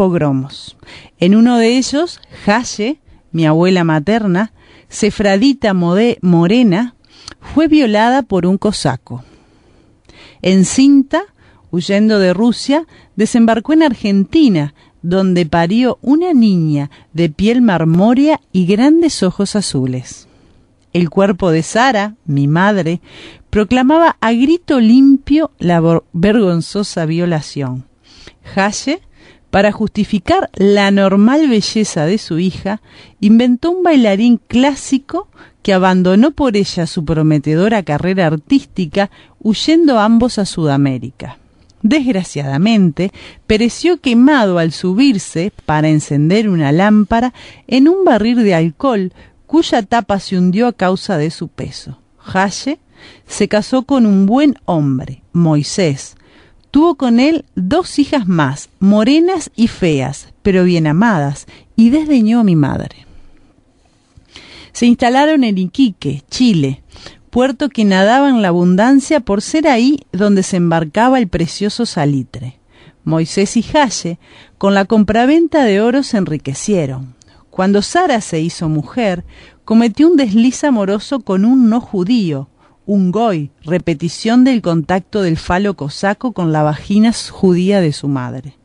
pogromos. 0.01 0.75
En 1.19 1.35
uno 1.35 1.59
de 1.59 1.77
ellos, 1.77 2.19
Haye, 2.47 2.97
mi 3.31 3.45
abuela 3.45 3.83
materna, 3.83 4.51
Sefradita 4.89 5.75
Morena, 5.75 6.95
fue 7.39 7.67
violada 7.67 8.23
por 8.23 8.47
un 8.47 8.57
cosaco. 8.57 9.23
En 10.41 10.65
cinta, 10.65 11.21
huyendo 11.69 12.17
de 12.17 12.33
Rusia, 12.33 12.87
desembarcó 13.15 13.73
en 13.73 13.83
Argentina, 13.83 14.73
donde 15.03 15.45
parió 15.45 15.99
una 16.01 16.33
niña 16.33 16.89
de 17.13 17.29
piel 17.29 17.61
marmórea 17.61 18.41
y 18.51 18.65
grandes 18.65 19.21
ojos 19.21 19.55
azules. 19.55 20.27
El 20.93 21.11
cuerpo 21.11 21.51
de 21.51 21.61
Sara, 21.61 22.15
mi 22.25 22.47
madre, 22.47 23.01
proclamaba 23.51 24.17
a 24.19 24.31
grito 24.31 24.79
limpio 24.79 25.51
la 25.59 25.79
vergonzosa 26.11 27.05
violación. 27.05 27.85
Haye 28.55 29.03
para 29.51 29.71
justificar 29.71 30.49
la 30.55 30.89
normal 30.89 31.47
belleza 31.47 32.05
de 32.05 32.17
su 32.17 32.39
hija, 32.39 32.81
inventó 33.19 33.71
un 33.71 33.83
bailarín 33.83 34.39
clásico 34.47 35.27
que 35.61 35.73
abandonó 35.73 36.31
por 36.31 36.57
ella 36.57 36.87
su 36.87 37.05
prometedora 37.05 37.83
carrera 37.83 38.27
artística, 38.27 39.11
huyendo 39.39 39.99
ambos 39.99 40.39
a 40.39 40.45
Sudamérica. 40.45 41.37
Desgraciadamente, 41.83 43.11
pereció 43.45 43.99
quemado 43.99 44.57
al 44.57 44.71
subirse 44.71 45.51
para 45.65 45.89
encender 45.89 46.47
una 46.47 46.71
lámpara 46.71 47.33
en 47.67 47.87
un 47.87 48.05
barril 48.05 48.43
de 48.43 48.55
alcohol 48.55 49.13
cuya 49.47 49.83
tapa 49.83 50.19
se 50.19 50.37
hundió 50.37 50.67
a 50.67 50.73
causa 50.73 51.17
de 51.17 51.29
su 51.29 51.49
peso. 51.49 51.99
Haye 52.23 52.79
se 53.27 53.47
casó 53.47 53.83
con 53.83 54.05
un 54.05 54.25
buen 54.25 54.55
hombre, 54.65 55.23
Moisés, 55.33 56.15
Tuvo 56.71 56.95
con 56.95 57.19
él 57.19 57.45
dos 57.55 57.99
hijas 57.99 58.27
más, 58.27 58.69
morenas 58.79 59.51
y 59.55 59.67
feas, 59.67 60.29
pero 60.41 60.63
bien 60.63 60.87
amadas, 60.87 61.45
y 61.75 61.89
desdeñó 61.89 62.39
a 62.39 62.43
mi 62.43 62.55
madre. 62.55 63.05
Se 64.71 64.85
instalaron 64.85 65.43
en 65.43 65.57
Iquique, 65.57 66.23
Chile, 66.29 66.81
puerto 67.29 67.69
que 67.69 67.83
nadaba 67.83 68.29
en 68.29 68.41
la 68.41 68.47
abundancia 68.47 69.19
por 69.19 69.41
ser 69.41 69.67
ahí 69.67 69.99
donde 70.13 70.43
se 70.43 70.57
embarcaba 70.57 71.19
el 71.19 71.27
precioso 71.27 71.85
salitre. 71.85 72.57
Moisés 73.03 73.57
y 73.57 73.65
Haye, 73.73 74.19
con 74.57 74.73
la 74.73 74.85
compraventa 74.85 75.63
de 75.63 75.81
oro, 75.81 76.03
se 76.03 76.17
enriquecieron. 76.17 77.15
Cuando 77.49 77.81
Sara 77.81 78.21
se 78.21 78.39
hizo 78.39 78.69
mujer, 78.69 79.25
cometió 79.65 80.07
un 80.07 80.15
desliz 80.15 80.63
amoroso 80.63 81.19
con 81.19 81.43
un 81.43 81.69
no 81.69 81.81
judío, 81.81 82.47
un 82.85 83.11
goy, 83.11 83.51
repetición 83.63 84.43
del 84.43 84.61
contacto 84.61 85.21
del 85.21 85.37
falo 85.37 85.75
cosaco 85.75 86.31
con 86.31 86.51
la 86.51 86.63
vagina 86.63 87.11
judía 87.29 87.81
de 87.81 87.93
su 87.93 88.07
madre. 88.07 88.57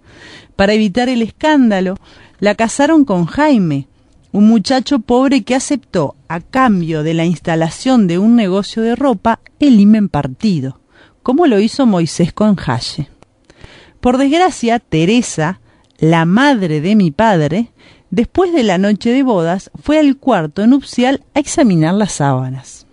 Para 0.57 0.73
evitar 0.73 1.09
el 1.09 1.23
escándalo, 1.23 1.97
la 2.41 2.55
casaron 2.55 3.05
con 3.05 3.27
Jaime, 3.27 3.89
un 4.33 4.49
muchacho 4.49 4.99
pobre 4.99 5.43
que 5.43 5.55
aceptó, 5.55 6.17
a 6.29 6.41
cambio 6.41 7.03
de 7.03 7.15
la 7.15 7.25
instalación 7.25 8.07
de 8.07 8.19
un 8.19 8.37
negocio 8.37 8.83
de 8.83 8.97
ropa, 8.97 9.41
el 9.61 9.81
himen 9.81 10.09
partido, 10.09 10.81
como 11.23 11.47
lo 11.47 11.61
hizo 11.61 11.87
Moisés 11.87 12.33
con 12.33 12.57
Haye. 12.59 13.09
Por 14.01 14.19
desgracia, 14.19 14.79
Teresa, 14.79 15.61
la 15.99 16.25
madre 16.25 16.81
de 16.81 16.97
mi 16.97 17.11
padre, 17.11 17.73
después 18.11 18.53
de 18.53 18.63
la 18.63 18.79
noche 18.79 19.11
de 19.11 19.23
bodas, 19.23 19.71
fue 19.83 19.99
al 19.99 20.17
cuarto 20.17 20.67
nupcial 20.67 21.25
a 21.35 21.41
examinar 21.41 21.95
las 21.95 22.13
sábanas. 22.13 22.86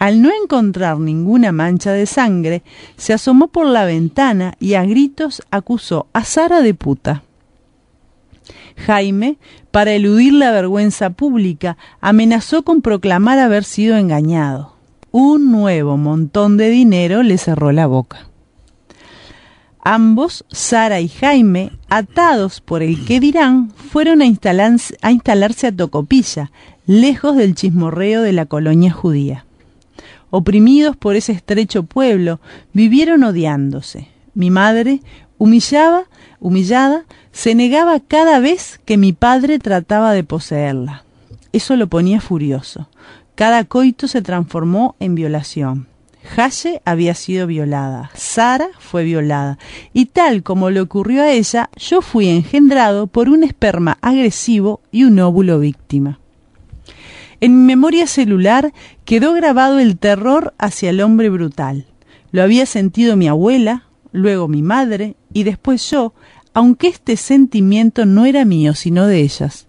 Al 0.00 0.22
no 0.22 0.30
encontrar 0.32 0.98
ninguna 0.98 1.52
mancha 1.52 1.92
de 1.92 2.06
sangre, 2.06 2.62
se 2.96 3.12
asomó 3.12 3.48
por 3.48 3.66
la 3.66 3.84
ventana 3.84 4.54
y 4.58 4.72
a 4.72 4.82
gritos 4.82 5.42
acusó 5.50 6.06
a 6.14 6.24
Sara 6.24 6.62
de 6.62 6.72
puta. 6.72 7.22
Jaime, 8.78 9.36
para 9.70 9.92
eludir 9.92 10.32
la 10.32 10.52
vergüenza 10.52 11.10
pública, 11.10 11.76
amenazó 12.00 12.62
con 12.62 12.80
proclamar 12.80 13.38
haber 13.38 13.62
sido 13.62 13.98
engañado. 13.98 14.74
Un 15.10 15.52
nuevo 15.52 15.98
montón 15.98 16.56
de 16.56 16.70
dinero 16.70 17.22
le 17.22 17.36
cerró 17.36 17.70
la 17.70 17.86
boca. 17.86 18.26
Ambos, 19.84 20.46
Sara 20.50 21.00
y 21.00 21.08
Jaime, 21.08 21.72
atados 21.90 22.62
por 22.62 22.82
el 22.82 23.04
que 23.04 23.20
dirán, 23.20 23.70
fueron 23.70 24.22
a, 24.22 24.24
a 24.24 25.12
instalarse 25.12 25.66
a 25.66 25.76
Tocopilla, 25.76 26.52
lejos 26.86 27.36
del 27.36 27.54
chismorreo 27.54 28.22
de 28.22 28.32
la 28.32 28.46
colonia 28.46 28.92
judía. 28.92 29.44
Oprimidos 30.30 30.96
por 30.96 31.16
ese 31.16 31.32
estrecho 31.32 31.82
pueblo, 31.82 32.40
vivieron 32.72 33.24
odiándose. 33.24 34.08
Mi 34.34 34.50
madre, 34.50 35.00
humillaba, 35.38 36.04
humillada, 36.38 37.04
se 37.32 37.54
negaba 37.54 38.00
cada 38.00 38.38
vez 38.38 38.80
que 38.84 38.96
mi 38.96 39.12
padre 39.12 39.58
trataba 39.58 40.12
de 40.12 40.24
poseerla. 40.24 41.04
Eso 41.52 41.76
lo 41.76 41.88
ponía 41.88 42.20
furioso. 42.20 42.88
Cada 43.34 43.64
coito 43.64 44.06
se 44.06 44.22
transformó 44.22 44.96
en 45.00 45.14
violación. 45.14 45.88
Haye 46.36 46.82
había 46.84 47.14
sido 47.14 47.46
violada, 47.46 48.10
Sara 48.14 48.68
fue 48.78 49.04
violada, 49.04 49.58
y 49.92 50.06
tal 50.06 50.42
como 50.42 50.70
le 50.70 50.80
ocurrió 50.80 51.22
a 51.22 51.30
ella, 51.30 51.70
yo 51.76 52.02
fui 52.02 52.28
engendrado 52.28 53.06
por 53.06 53.28
un 53.28 53.42
esperma 53.42 53.98
agresivo 54.02 54.80
y 54.92 55.04
un 55.04 55.18
óvulo 55.18 55.58
víctima. 55.58 56.20
En 57.40 57.60
mi 57.60 57.66
memoria 57.68 58.06
celular 58.06 58.72
quedó 59.04 59.32
grabado 59.32 59.78
el 59.78 59.96
terror 59.98 60.54
hacia 60.58 60.90
el 60.90 61.00
hombre 61.00 61.30
brutal. 61.30 61.86
Lo 62.32 62.42
había 62.42 62.66
sentido 62.66 63.16
mi 63.16 63.28
abuela, 63.28 63.84
luego 64.12 64.46
mi 64.46 64.62
madre 64.62 65.16
y 65.32 65.44
después 65.44 65.90
yo, 65.90 66.12
aunque 66.52 66.88
este 66.88 67.16
sentimiento 67.16 68.04
no 68.04 68.26
era 68.26 68.44
mío 68.44 68.74
sino 68.74 69.06
de 69.06 69.20
ellas. 69.20 69.66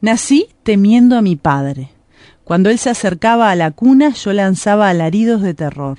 Nací 0.00 0.48
temiendo 0.64 1.16
a 1.16 1.22
mi 1.22 1.36
padre. 1.36 1.90
Cuando 2.44 2.68
él 2.68 2.78
se 2.78 2.90
acercaba 2.90 3.50
a 3.50 3.56
la 3.56 3.70
cuna 3.70 4.10
yo 4.10 4.34
lanzaba 4.34 4.90
alaridos 4.90 5.40
de 5.40 5.54
terror. 5.54 5.98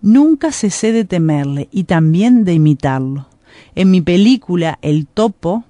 Nunca 0.00 0.50
cesé 0.50 0.92
de 0.92 1.04
temerle 1.04 1.68
y 1.70 1.84
también 1.84 2.44
de 2.44 2.54
imitarlo. 2.54 3.28
En 3.74 3.90
mi 3.90 4.00
película 4.00 4.78
El 4.80 5.06
Topo, 5.06 5.64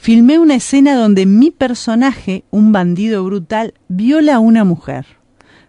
filmé 0.00 0.38
una 0.38 0.54
escena 0.54 0.94
donde 0.94 1.26
mi 1.26 1.50
personaje, 1.50 2.44
un 2.50 2.72
bandido 2.72 3.22
brutal, 3.22 3.74
viola 3.88 4.36
a 4.36 4.38
una 4.38 4.64
mujer. 4.64 5.04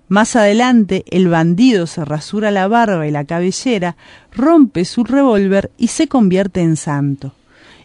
Más 0.08 0.38
adelante, 0.38 1.04
el 1.12 1.28
bandido 1.28 1.86
se 1.86 2.06
rasura 2.06 2.50
la 2.50 2.70
barba 2.70 3.06
y 3.08 3.12
la 3.12 3.26
cabellera, 3.26 3.98
rompe 4.32 4.86
su 4.86 5.04
revólver 5.04 5.72
y 5.78 5.88
se 5.88 6.08
convierte 6.08 6.62
en 6.62 6.78
santo. 6.78 7.34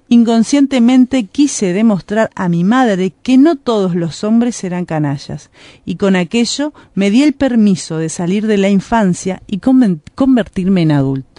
Inconscientemente 0.09 1.25
quise 1.25 1.73
demostrar 1.73 2.31
a 2.37 2.49
mi 2.49 2.63
madre 2.63 3.13
que 3.25 3.39
no 3.39 3.57
todos 3.57 3.97
los 3.97 4.23
hombres 4.23 4.63
eran 4.63 4.85
canallas, 4.85 5.51
y 5.85 5.97
con 5.97 6.15
aquello 6.15 6.73
me 6.95 7.11
di 7.11 7.25
el 7.25 7.33
permiso 7.33 7.99
de 7.99 8.09
salir 8.09 8.47
de 8.47 8.57
la 8.57 8.69
infancia 8.69 9.43
y 9.49 9.59
convertirme 9.59 10.83
en 10.83 10.93
adulto. 10.93 11.36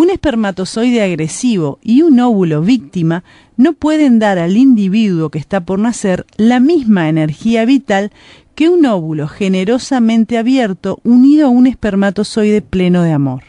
Un 0.00 0.08
espermatozoide 0.08 1.02
agresivo 1.02 1.78
y 1.82 2.00
un 2.00 2.20
óvulo 2.20 2.62
víctima 2.62 3.22
no 3.58 3.74
pueden 3.74 4.18
dar 4.18 4.38
al 4.38 4.56
individuo 4.56 5.28
que 5.28 5.38
está 5.38 5.66
por 5.66 5.78
nacer 5.78 6.24
la 6.38 6.58
misma 6.58 7.10
energía 7.10 7.66
vital 7.66 8.10
que 8.54 8.70
un 8.70 8.86
óvulo 8.86 9.28
generosamente 9.28 10.38
abierto 10.38 11.00
unido 11.04 11.48
a 11.48 11.50
un 11.50 11.66
espermatozoide 11.66 12.62
pleno 12.62 13.02
de 13.02 13.12
amor. 13.12 13.42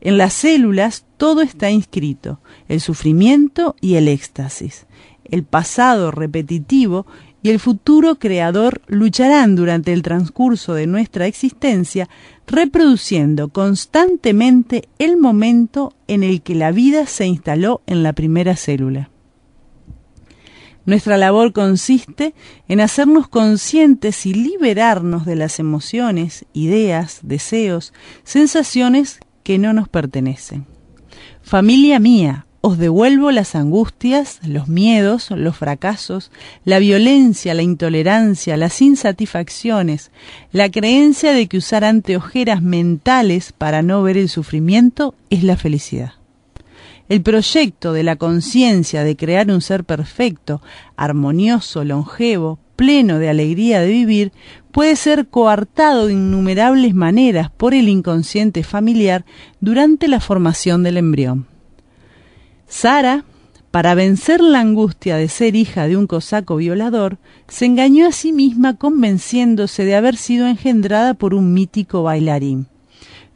En 0.00 0.16
las 0.16 0.32
células 0.32 1.04
todo 1.18 1.42
está 1.42 1.70
inscrito, 1.70 2.40
el 2.68 2.80
sufrimiento 2.80 3.76
y 3.82 3.96
el 3.96 4.08
éxtasis. 4.08 4.86
El 5.24 5.44
pasado 5.44 6.10
repetitivo 6.10 7.04
y 7.44 7.50
el 7.50 7.60
futuro 7.60 8.18
creador 8.18 8.80
lucharán 8.86 9.54
durante 9.54 9.92
el 9.92 10.00
transcurso 10.00 10.72
de 10.72 10.86
nuestra 10.86 11.26
existencia, 11.26 12.08
reproduciendo 12.46 13.50
constantemente 13.50 14.88
el 14.98 15.18
momento 15.18 15.92
en 16.08 16.22
el 16.22 16.40
que 16.40 16.54
la 16.54 16.72
vida 16.72 17.04
se 17.04 17.26
instaló 17.26 17.82
en 17.86 18.02
la 18.02 18.14
primera 18.14 18.56
célula. 18.56 19.10
Nuestra 20.86 21.18
labor 21.18 21.52
consiste 21.52 22.32
en 22.66 22.80
hacernos 22.80 23.28
conscientes 23.28 24.24
y 24.24 24.32
liberarnos 24.32 25.26
de 25.26 25.36
las 25.36 25.58
emociones, 25.58 26.46
ideas, 26.54 27.18
deseos, 27.22 27.92
sensaciones 28.22 29.20
que 29.42 29.58
no 29.58 29.74
nos 29.74 29.90
pertenecen. 29.90 30.64
Familia 31.42 31.98
mía, 31.98 32.46
os 32.66 32.78
devuelvo 32.78 33.30
las 33.30 33.56
angustias, 33.56 34.40
los 34.42 34.68
miedos, 34.68 35.30
los 35.30 35.54
fracasos, 35.54 36.30
la 36.64 36.78
violencia, 36.78 37.52
la 37.52 37.60
intolerancia, 37.60 38.56
las 38.56 38.80
insatisfacciones, 38.80 40.10
la 40.50 40.70
creencia 40.70 41.34
de 41.34 41.46
que 41.46 41.58
usar 41.58 41.84
anteojeras 41.84 42.62
mentales 42.62 43.52
para 43.52 43.82
no 43.82 44.02
ver 44.02 44.16
el 44.16 44.30
sufrimiento 44.30 45.14
es 45.28 45.42
la 45.42 45.58
felicidad. 45.58 46.14
El 47.10 47.20
proyecto 47.20 47.92
de 47.92 48.02
la 48.02 48.16
conciencia 48.16 49.04
de 49.04 49.14
crear 49.14 49.50
un 49.50 49.60
ser 49.60 49.84
perfecto, 49.84 50.62
armonioso, 50.96 51.84
longevo, 51.84 52.58
pleno 52.76 53.18
de 53.18 53.28
alegría 53.28 53.80
de 53.80 53.88
vivir, 53.88 54.32
puede 54.72 54.96
ser 54.96 55.28
coartado 55.28 56.06
de 56.06 56.14
innumerables 56.14 56.94
maneras 56.94 57.50
por 57.50 57.74
el 57.74 57.90
inconsciente 57.90 58.64
familiar 58.64 59.26
durante 59.60 60.08
la 60.08 60.18
formación 60.18 60.82
del 60.82 60.96
embrión. 60.96 61.53
Sara, 62.76 63.24
para 63.70 63.94
vencer 63.94 64.40
la 64.40 64.58
angustia 64.58 65.16
de 65.16 65.28
ser 65.28 65.54
hija 65.54 65.86
de 65.86 65.96
un 65.96 66.08
cosaco 66.08 66.56
violador, 66.56 67.18
se 67.46 67.66
engañó 67.66 68.04
a 68.04 68.10
sí 68.10 68.32
misma 68.32 68.74
convenciéndose 68.74 69.84
de 69.84 69.94
haber 69.94 70.16
sido 70.16 70.48
engendrada 70.48 71.14
por 71.14 71.34
un 71.34 71.54
mítico 71.54 72.02
bailarín. 72.02 72.66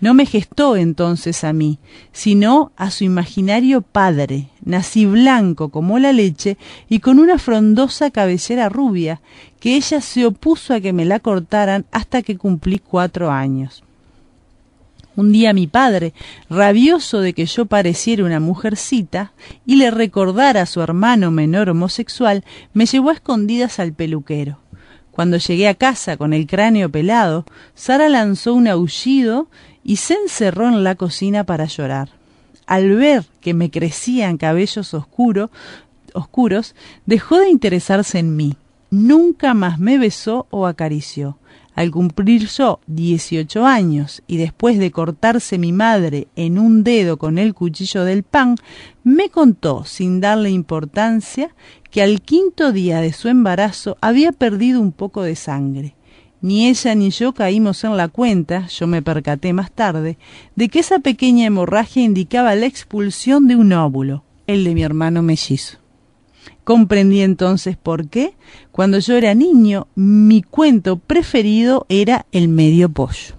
No 0.00 0.12
me 0.12 0.26
gestó 0.26 0.76
entonces 0.76 1.44
a 1.44 1.52
mí, 1.52 1.78
sino 2.10 2.72
a 2.76 2.90
su 2.90 3.04
imaginario 3.04 3.80
padre. 3.80 4.48
Nací 4.64 5.06
blanco 5.06 5.68
como 5.68 6.00
la 6.00 6.12
leche 6.12 6.58
y 6.88 6.98
con 6.98 7.20
una 7.20 7.38
frondosa 7.38 8.10
cabellera 8.10 8.68
rubia, 8.68 9.20
que 9.60 9.76
ella 9.76 10.00
se 10.00 10.26
opuso 10.26 10.74
a 10.74 10.80
que 10.80 10.92
me 10.92 11.04
la 11.04 11.20
cortaran 11.20 11.86
hasta 11.92 12.22
que 12.22 12.36
cumplí 12.36 12.80
cuatro 12.80 13.30
años. 13.30 13.84
Un 15.18 15.32
día 15.32 15.52
mi 15.52 15.66
padre, 15.66 16.14
rabioso 16.48 17.20
de 17.20 17.32
que 17.32 17.44
yo 17.44 17.66
pareciera 17.66 18.22
una 18.22 18.38
mujercita 18.38 19.32
y 19.66 19.74
le 19.74 19.90
recordara 19.90 20.62
a 20.62 20.66
su 20.66 20.80
hermano 20.80 21.32
menor 21.32 21.70
homosexual, 21.70 22.44
me 22.72 22.86
llevó 22.86 23.10
a 23.10 23.14
escondidas 23.14 23.80
al 23.80 23.92
peluquero. 23.92 24.60
Cuando 25.10 25.38
llegué 25.38 25.66
a 25.66 25.74
casa 25.74 26.16
con 26.16 26.32
el 26.32 26.46
cráneo 26.46 26.88
pelado, 26.88 27.46
Sara 27.74 28.08
lanzó 28.08 28.54
un 28.54 28.68
aullido 28.68 29.48
y 29.82 29.96
se 29.96 30.14
encerró 30.14 30.68
en 30.68 30.84
la 30.84 30.94
cocina 30.94 31.42
para 31.42 31.64
llorar. 31.64 32.10
Al 32.68 32.94
ver 32.94 33.24
que 33.40 33.54
me 33.54 33.72
crecían 33.72 34.38
cabellos 34.38 34.94
oscuros, 34.94 36.74
dejó 37.06 37.40
de 37.40 37.50
interesarse 37.50 38.20
en 38.20 38.36
mí. 38.36 38.56
Nunca 38.92 39.52
más 39.52 39.80
me 39.80 39.98
besó 39.98 40.46
o 40.50 40.68
acarició. 40.68 41.38
Al 41.78 41.92
cumplir 41.92 42.48
yo 42.48 42.80
18 42.88 43.64
años 43.64 44.24
y 44.26 44.36
después 44.36 44.80
de 44.80 44.90
cortarse 44.90 45.58
mi 45.58 45.70
madre 45.70 46.26
en 46.34 46.58
un 46.58 46.82
dedo 46.82 47.18
con 47.18 47.38
el 47.38 47.54
cuchillo 47.54 48.02
del 48.02 48.24
pan, 48.24 48.56
me 49.04 49.28
contó, 49.28 49.84
sin 49.84 50.20
darle 50.20 50.50
importancia, 50.50 51.54
que 51.92 52.02
al 52.02 52.20
quinto 52.20 52.72
día 52.72 53.00
de 53.00 53.12
su 53.12 53.28
embarazo 53.28 53.96
había 54.00 54.32
perdido 54.32 54.80
un 54.80 54.90
poco 54.90 55.22
de 55.22 55.36
sangre. 55.36 55.94
Ni 56.40 56.66
ella 56.66 56.96
ni 56.96 57.10
yo 57.10 57.32
caímos 57.32 57.84
en 57.84 57.96
la 57.96 58.08
cuenta, 58.08 58.66
yo 58.66 58.88
me 58.88 59.00
percaté 59.00 59.52
más 59.52 59.70
tarde, 59.70 60.18
de 60.56 60.68
que 60.68 60.80
esa 60.80 60.98
pequeña 60.98 61.46
hemorragia 61.46 62.02
indicaba 62.02 62.56
la 62.56 62.66
expulsión 62.66 63.46
de 63.46 63.54
un 63.54 63.72
óvulo, 63.72 64.24
el 64.48 64.64
de 64.64 64.74
mi 64.74 64.82
hermano 64.82 65.22
mellizo. 65.22 65.78
Comprendí 66.68 67.22
entonces 67.22 67.78
por 67.78 68.08
qué, 68.08 68.34
cuando 68.72 68.98
yo 68.98 69.16
era 69.16 69.34
niño, 69.34 69.86
mi 69.94 70.42
cuento 70.42 70.98
preferido 70.98 71.86
era 71.88 72.26
el 72.30 72.48
medio 72.48 72.90
pollo. 72.90 73.36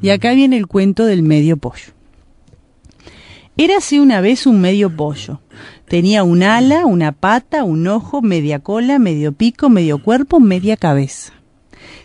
Y 0.00 0.08
acá 0.08 0.32
viene 0.32 0.56
el 0.56 0.66
cuento 0.66 1.04
del 1.04 1.22
medio 1.22 1.58
pollo. 1.58 1.92
Érase 3.58 4.00
una 4.00 4.22
vez 4.22 4.46
un 4.46 4.62
medio 4.62 4.88
pollo. 4.88 5.42
Tenía 5.86 6.22
un 6.22 6.42
ala, 6.42 6.86
una 6.86 7.12
pata, 7.12 7.62
un 7.62 7.86
ojo, 7.88 8.22
media 8.22 8.60
cola, 8.60 8.98
medio 8.98 9.32
pico, 9.32 9.68
medio 9.68 10.02
cuerpo, 10.02 10.40
media 10.40 10.78
cabeza. 10.78 11.34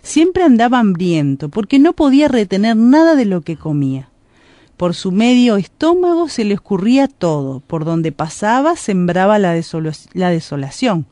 Siempre 0.02 0.44
andaba 0.44 0.80
hambriento, 0.80 1.48
porque 1.48 1.80
no 1.80 1.94
podía 1.94 2.28
retener 2.28 2.76
nada 2.76 3.16
de 3.16 3.24
lo 3.24 3.40
que 3.40 3.56
comía. 3.56 4.10
Por 4.78 4.94
su 4.94 5.12
medio 5.12 5.58
estómago 5.58 6.30
se 6.30 6.46
le 6.46 6.54
escurría 6.54 7.08
todo, 7.08 7.62
por 7.62 7.84
donde 7.84 8.12
pasaba 8.12 8.76
sembraba 8.76 9.40
la, 9.40 9.60
la 10.14 10.30
desolación. 10.30 11.08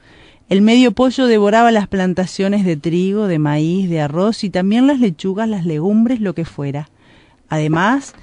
El 0.49 0.61
medio 0.61 0.91
pollo 0.91 1.25
devoraba 1.25 1.71
las 1.71 1.87
plantaciones 1.87 2.63
de 2.63 2.77
trigo, 2.77 3.27
de 3.27 3.39
maíz, 3.39 3.89
de 3.89 4.01
arroz 4.01 4.43
y 4.43 4.51
también 4.51 4.85
las 4.85 4.99
lechugas, 4.99 5.49
las 5.49 5.65
legumbres, 5.65 6.21
lo 6.21 6.35
que 6.35 6.45
fuera. 6.45 6.89
Además, 7.49 8.13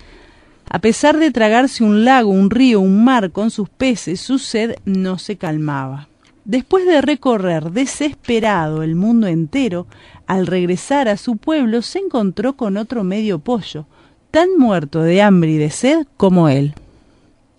a 0.70 0.78
pesar 0.78 1.18
de 1.18 1.33
tragarse 1.33 1.83
un 1.83 2.05
lago, 2.05 2.31
un 2.31 2.48
río, 2.48 2.78
un 2.78 3.02
mar 3.02 3.33
con 3.33 3.50
sus 3.50 3.68
peces, 3.68 4.20
su 4.20 4.38
sed 4.38 4.76
no 4.85 5.18
se 5.18 5.37
calmaba. 5.37 6.09
Después 6.44 6.87
de 6.87 7.00
recorrer 7.00 7.72
desesperado 7.72 8.85
el 8.85 8.94
mundo 8.94 9.26
entero, 9.26 9.88
al 10.26 10.46
regresar 10.46 11.09
a 11.09 11.16
su 11.16 11.37
pueblo 11.37 11.83
se 11.83 11.98
encontró 11.98 12.57
con 12.57 12.76
otro 12.76 13.02
medio 13.02 13.40
pollo, 13.40 13.87
tan 14.32 14.48
muerto 14.58 15.02
de 15.02 15.22
hambre 15.22 15.52
y 15.52 15.58
de 15.58 15.70
sed 15.70 16.06
como 16.16 16.48
él. 16.48 16.74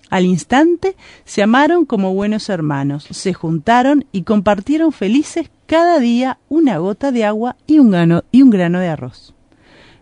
Al 0.10 0.26
instante 0.26 0.96
se 1.24 1.42
amaron 1.42 1.86
como 1.86 2.14
buenos 2.14 2.50
hermanos, 2.50 3.08
se 3.10 3.34
juntaron 3.34 4.06
y 4.12 4.24
compartieron 4.24 4.92
felices 4.92 5.50
cada 5.68 6.00
día 6.00 6.40
una 6.50 6.80
gota 6.80 7.12
de 7.12 7.24
agua 7.26 7.56
y 7.68 7.80
un 7.80 7.92
grano, 7.92 8.24
y 8.32 8.42
un 8.42 8.50
grano 8.50 8.80
de 8.80 8.88
arroz. 8.88 9.34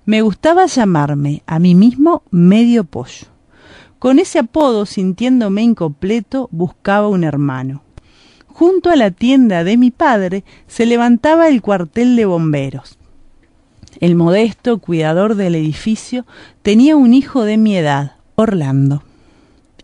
Me 0.06 0.22
gustaba 0.22 0.66
llamarme 0.66 1.44
a 1.46 1.60
mí 1.60 1.76
mismo 1.76 2.24
medio 2.32 2.86
pollo. 2.86 3.28
Con 4.00 4.18
ese 4.18 4.40
apodo, 4.40 4.86
sintiéndome 4.86 5.62
incompleto, 5.62 6.48
buscaba 6.52 7.08
un 7.08 7.24
hermano. 7.24 7.84
Junto 8.48 8.90
a 8.90 8.96
la 8.96 9.12
tienda 9.12 9.64
de 9.64 9.78
mi 9.78 9.92
padre 9.92 10.44
se 10.68 10.86
levantaba 10.86 11.50
el 11.50 11.62
cuartel 11.62 12.16
de 12.16 12.26
bomberos. 12.26 12.98
El 14.00 14.16
modesto 14.16 14.80
cuidador 14.80 15.36
del 15.36 15.56
edificio 15.56 16.26
tenía 16.62 16.96
un 16.96 17.14
hijo 17.14 17.44
de 17.44 17.58
mi 17.58 17.76
edad, 17.76 18.14
Orlando. 18.36 19.04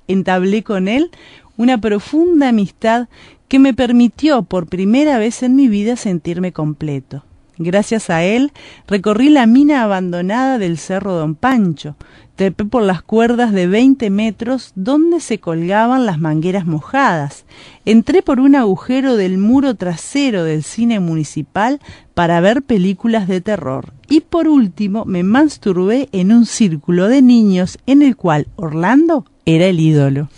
Entablé 0.08 0.64
con 0.64 0.88
él 0.88 1.12
una 1.58 1.80
profunda 1.80 2.50
amistad 2.50 3.08
que 3.48 3.60
me 3.60 3.74
permitió 3.74 4.44
por 4.44 4.68
primera 4.68 5.18
vez 5.18 5.44
en 5.44 5.56
mi 5.56 5.68
vida 5.68 5.96
sentirme 5.96 6.52
completo. 6.52 7.24
Gracias 7.58 8.10
a 8.10 8.24
él 8.24 8.52
recorrí 8.88 9.30
la 9.30 9.48
mina 9.48 9.84
abandonada 9.84 10.60
del 10.60 10.78
Cerro 10.78 11.14
Don 11.14 11.34
Pancho, 11.36 11.96
trepé 12.38 12.66
por 12.66 12.84
las 12.84 13.02
cuerdas 13.02 13.52
de 13.52 13.68
veinte 13.68 14.10
metros 14.10 14.72
donde 14.76 15.20
se 15.20 15.40
colgaban 15.40 16.06
las 16.06 16.20
mangueras 16.20 16.68
mojadas, 16.68 17.46
entré 17.84 18.22
por 18.22 18.40
un 18.40 18.56
agujero 18.56 19.18
del 19.18 19.40
muro 19.40 19.76
trasero 19.76 20.44
del 20.44 20.64
cine 20.64 21.00
municipal 21.00 21.82
para 22.14 22.40
ver 22.40 22.62
películas 22.62 23.28
de 23.28 23.42
terror 23.42 23.92
y 24.08 24.22
por 24.22 24.48
último 24.48 25.04
me 25.04 25.24
masturbé 25.24 26.10
en 26.12 26.32
un 26.32 26.46
círculo 26.46 27.08
de 27.08 27.24
niños 27.24 27.80
en 27.88 28.04
el 28.04 28.16
cual 28.16 28.48
Orlando 28.56 29.26
era 29.46 29.66
el 29.66 29.80
ídolo. 29.80 30.30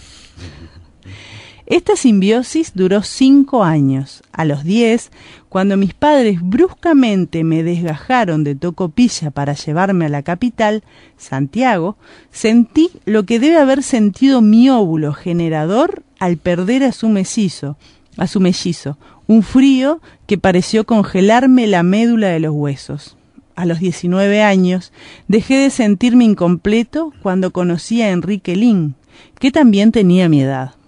Esta 1.66 1.96
simbiosis 1.96 2.72
duró 2.74 3.04
cinco 3.04 3.64
años. 3.64 4.24
A 4.32 4.44
los 4.44 4.64
diez, 4.64 5.12
cuando 5.50 5.78
mis 5.78 5.96
padres 5.96 6.40
bruscamente 6.42 7.44
me 7.44 7.64
desgajaron 7.64 8.44
de 8.44 8.54
Tocopilla 8.56 9.32
para 9.32 9.54
llevarme 9.54 10.06
a 10.06 10.10
la 10.10 10.22
capital, 10.22 10.84
Santiago, 11.18 11.98
sentí 12.32 12.92
lo 13.06 13.26
que 13.26 13.40
debe 13.40 13.58
haber 13.58 13.82
sentido 13.82 14.42
mi 14.42 14.70
óvulo 14.70 15.14
generador 15.14 16.04
al 16.20 16.38
perder 16.38 16.84
a 16.84 16.92
su 16.92 17.10
mellizo, 17.10 17.78
a 18.18 18.28
su 18.28 18.40
mellizo, 18.40 18.98
un 19.26 19.42
frío 19.42 20.02
que 20.28 20.38
pareció 20.38 20.86
congelarme 20.86 21.66
la 21.66 21.82
médula 21.82 22.28
de 22.28 22.40
los 22.40 22.54
huesos. 22.54 23.18
A 23.56 23.66
los 23.66 23.80
19 23.80 24.42
años 24.42 24.94
dejé 25.28 25.56
de 25.58 25.70
sentirme 25.70 26.26
incompleto 26.26 27.12
cuando 27.22 27.52
conocí 27.52 28.02
a 28.02 28.12
Enrique 28.12 28.56
Lin, 28.56 28.96
que 29.40 29.52
también 29.52 29.92
tenía 29.92 30.30
mi 30.30 30.42
edad. 30.42 30.79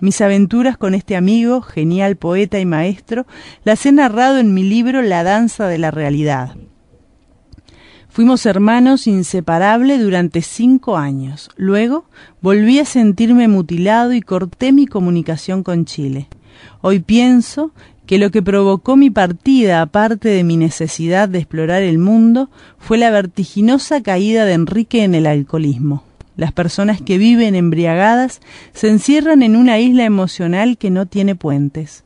Mis 0.00 0.20
aventuras 0.20 0.76
con 0.76 0.94
este 0.94 1.16
amigo, 1.16 1.62
genial 1.62 2.16
poeta 2.16 2.58
y 2.58 2.66
maestro, 2.66 3.26
las 3.64 3.86
he 3.86 3.92
narrado 3.92 4.38
en 4.38 4.52
mi 4.52 4.64
libro 4.64 5.02
La 5.02 5.22
danza 5.22 5.68
de 5.68 5.78
la 5.78 5.90
realidad. 5.90 6.56
Fuimos 8.08 8.46
hermanos 8.46 9.06
inseparables 9.08 10.00
durante 10.00 10.40
cinco 10.40 10.96
años. 10.96 11.50
Luego 11.56 12.04
volví 12.40 12.78
a 12.78 12.84
sentirme 12.84 13.48
mutilado 13.48 14.12
y 14.12 14.20
corté 14.20 14.70
mi 14.70 14.86
comunicación 14.86 15.64
con 15.64 15.84
Chile. 15.84 16.28
Hoy 16.80 17.00
pienso 17.00 17.72
que 18.06 18.18
lo 18.18 18.30
que 18.30 18.42
provocó 18.42 18.96
mi 18.96 19.10
partida, 19.10 19.80
aparte 19.82 20.28
de 20.28 20.44
mi 20.44 20.56
necesidad 20.56 21.28
de 21.28 21.38
explorar 21.38 21.82
el 21.82 21.98
mundo, 21.98 22.50
fue 22.78 22.98
la 22.98 23.10
vertiginosa 23.10 24.02
caída 24.02 24.44
de 24.44 24.52
Enrique 24.52 25.02
en 25.02 25.14
el 25.14 25.26
alcoholismo. 25.26 26.04
Las 26.36 26.52
personas 26.52 27.00
que 27.00 27.18
viven 27.18 27.54
embriagadas 27.54 28.40
se 28.72 28.88
encierran 28.88 29.42
en 29.42 29.56
una 29.56 29.78
isla 29.78 30.04
emocional 30.04 30.78
que 30.78 30.90
no 30.90 31.06
tiene 31.06 31.36
puentes. 31.36 32.04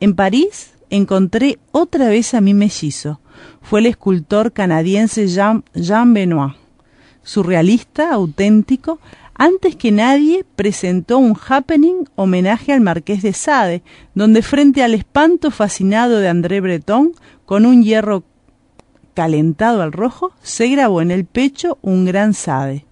En 0.00 0.14
París 0.14 0.72
encontré 0.90 1.58
otra 1.72 2.08
vez 2.08 2.34
a 2.34 2.40
mi 2.40 2.54
mellizo. 2.54 3.20
Fue 3.60 3.80
el 3.80 3.86
escultor 3.86 4.52
canadiense 4.52 5.28
Jean, 5.28 5.64
Jean 5.74 6.14
Benoit. 6.14 6.54
Surrealista, 7.22 8.12
auténtico, 8.12 9.00
antes 9.34 9.76
que 9.76 9.92
nadie 9.92 10.44
presentó 10.56 11.18
un 11.18 11.36
happening 11.48 12.08
homenaje 12.16 12.72
al 12.72 12.80
marqués 12.80 13.22
de 13.22 13.32
Sade, 13.32 13.82
donde 14.14 14.42
frente 14.42 14.82
al 14.82 14.94
espanto 14.94 15.50
fascinado 15.50 16.18
de 16.18 16.28
André 16.28 16.60
Breton, 16.60 17.12
con 17.44 17.66
un 17.66 17.82
hierro 17.82 18.24
calentado 19.14 19.82
al 19.82 19.92
rojo, 19.92 20.32
se 20.42 20.68
grabó 20.68 21.02
en 21.02 21.10
el 21.10 21.24
pecho 21.24 21.78
un 21.82 22.04
gran 22.06 22.34
Sade. 22.34 22.87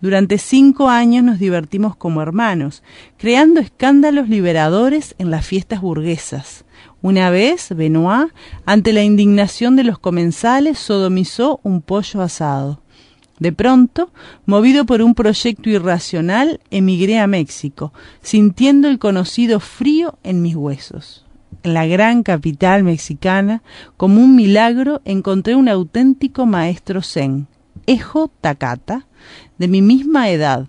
Durante 0.00 0.38
cinco 0.38 0.88
años 0.88 1.22
nos 1.22 1.38
divertimos 1.38 1.94
como 1.94 2.22
hermanos, 2.22 2.82
creando 3.18 3.60
escándalos 3.60 4.30
liberadores 4.30 5.14
en 5.18 5.30
las 5.30 5.44
fiestas 5.44 5.82
burguesas. 5.82 6.64
Una 7.02 7.28
vez, 7.28 7.68
Benoit, 7.76 8.32
ante 8.64 8.94
la 8.94 9.02
indignación 9.02 9.76
de 9.76 9.84
los 9.84 9.98
comensales, 9.98 10.78
sodomizó 10.78 11.60
un 11.62 11.82
pollo 11.82 12.22
asado. 12.22 12.80
De 13.38 13.52
pronto, 13.52 14.10
movido 14.46 14.86
por 14.86 15.02
un 15.02 15.14
proyecto 15.14 15.68
irracional, 15.68 16.60
emigré 16.70 17.18
a 17.18 17.26
México, 17.26 17.92
sintiendo 18.22 18.88
el 18.88 18.98
conocido 18.98 19.60
frío 19.60 20.18
en 20.22 20.40
mis 20.40 20.56
huesos. 20.56 21.26
En 21.62 21.74
la 21.74 21.86
gran 21.86 22.22
capital 22.22 22.84
mexicana, 22.84 23.62
como 23.98 24.22
un 24.22 24.34
milagro, 24.34 25.02
encontré 25.04 25.56
un 25.56 25.68
auténtico 25.68 26.46
maestro 26.46 27.02
zen, 27.02 27.48
Ejo 27.86 28.30
Takata, 28.40 29.06
de 29.58 29.68
mi 29.68 29.82
misma 29.82 30.30
edad. 30.30 30.66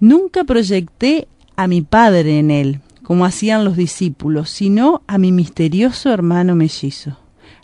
Nunca 0.00 0.44
proyecté 0.44 1.28
a 1.56 1.66
mi 1.66 1.82
padre 1.82 2.38
en 2.38 2.50
él, 2.50 2.80
como 3.02 3.24
hacían 3.24 3.64
los 3.64 3.76
discípulos, 3.76 4.50
sino 4.50 5.02
a 5.06 5.18
mi 5.18 5.32
misterioso 5.32 6.10
hermano 6.10 6.54
mellizo. 6.54 7.18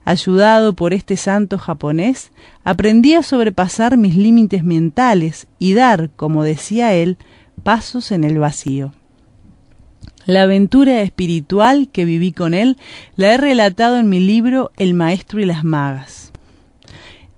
Ayudado 0.05 0.73
por 0.75 0.95
este 0.95 1.17
santo 1.17 1.59
japonés, 1.59 2.31
aprendí 2.65 3.15
a 3.15 3.23
sobrepasar 3.23 3.97
mis 3.97 4.17
límites 4.17 4.65
mentales 4.65 5.47
y 5.59 5.75
dar, 5.75 6.11
como 6.17 6.45
decía 6.45 6.95
él, 6.95 7.19
pasos 7.63 8.11
en 8.11 8.25
el 8.25 8.39
vacío. 8.39 8.93
La 10.25 10.43
aventura 10.43 11.01
espiritual 11.01 11.89
que 11.91 12.05
viví 12.05 12.33
con 12.33 12.53
él 12.55 12.77
la 13.17 13.33
he 13.33 13.37
relatado 13.39 13.97
en 13.97 14.09
mi 14.09 14.21
libro 14.21 14.73
El 14.77 14.95
Maestro 14.95 15.41
y 15.41 15.47
las 15.47 15.65
Magas. 15.65 16.28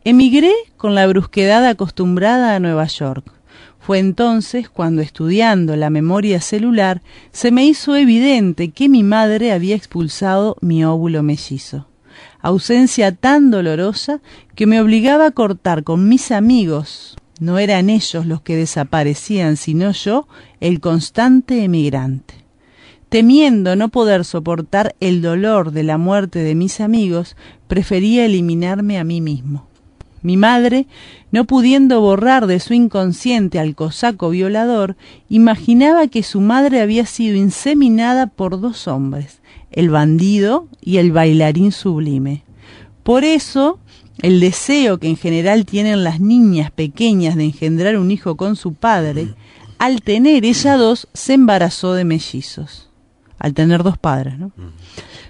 Emigré 0.03 0.55
con 0.79 0.95
la 0.95 1.07
brusquedad 1.07 1.67
acostumbrada 1.67 2.55
a 2.57 2.59
Nueva 2.59 2.87
York. 2.87 3.31
Fue 3.79 3.99
entonces 3.99 4.71
cuando, 4.71 5.03
estudiando 5.03 5.77
la 5.77 5.91
memoria 5.91 6.41
celular, 6.41 7.03
se 7.33 7.51
me 7.51 7.67
hizo 7.67 7.95
evidente 7.97 8.71
que 8.71 8.89
mi 8.89 9.03
madre 9.03 9.53
había 9.53 9.77
expulsado 9.77 10.57
mi 10.63 10.87
óvulo 10.87 11.23
mellizo. 11.23 11.87
Ausencia 12.41 13.15
tan 13.15 13.51
dolorosa 13.51 14.23
que 14.55 14.67
me 14.67 14.81
obligaba 14.81 15.27
a 15.27 15.31
cortar 15.33 15.85
con 15.85 16.09
mis 16.09 16.31
amigos. 16.31 17.19
No 17.39 17.59
eran 17.59 17.91
ellos 17.91 18.25
los 18.25 18.41
que 18.41 18.57
desaparecían, 18.57 19.59
sino 19.59 19.93
yo, 19.93 20.27
el 20.61 20.81
constante 20.81 21.63
emigrante. 21.63 22.37
Temiendo 23.11 23.77
no 23.77 23.91
poder 23.91 24.25
soportar 24.25 24.95
el 25.01 25.21
dolor 25.21 25.73
de 25.73 25.83
la 25.83 25.99
muerte 25.99 26.39
de 26.39 26.55
mis 26.55 26.81
amigos, 26.81 27.37
prefería 27.69 28.25
eliminarme 28.25 28.99
a 28.99 29.05
mí 29.05 29.21
mismo. 29.21 29.69
Mi 30.23 30.37
madre, 30.37 30.87
no 31.33 31.45
pudiendo 31.47 32.01
borrar 32.01 32.47
de 32.47 32.61
su 32.61 32.75
inconsciente 32.75 33.59
al 33.59 33.75
cosaco 33.75 34.31
violador, 34.31 34.97
imaginaba 35.29 36.09
que 36.09 36.23
su 36.23 36.41
madre 36.41 36.81
había 36.81 37.07
sido 37.07 37.37
inseminada 37.37 38.27
por 38.27 38.61
dos 38.61 38.87
hombres, 38.87 39.41
el 39.71 39.89
bandido 39.89 40.69
y 40.83 40.99
el 40.99 41.13
bailarín 41.13 41.73
sublime. 41.73 42.45
Por 43.03 43.25
eso, 43.25 43.79
el 44.21 44.41
deseo 44.41 44.99
que 44.99 45.09
en 45.09 45.17
general 45.17 45.65
tienen 45.65 46.05
las 46.05 46.21
niñas 46.21 46.71
pequeñas 46.71 47.37
de 47.37 47.45
engendrar 47.45 47.97
un 47.97 48.11
hijo 48.11 48.37
con 48.37 48.57
su 48.57 48.75
padre, 48.75 49.35
al 49.79 50.03
tener 50.03 50.45
ella 50.45 50.77
dos, 50.77 51.09
se 51.15 51.33
embarazó 51.35 51.95
de 51.95 52.05
mellizos. 52.05 52.91
Al 53.39 53.55
tener 53.55 53.83
dos 53.83 53.97
padres, 53.97 54.39
¿no? 54.39 54.53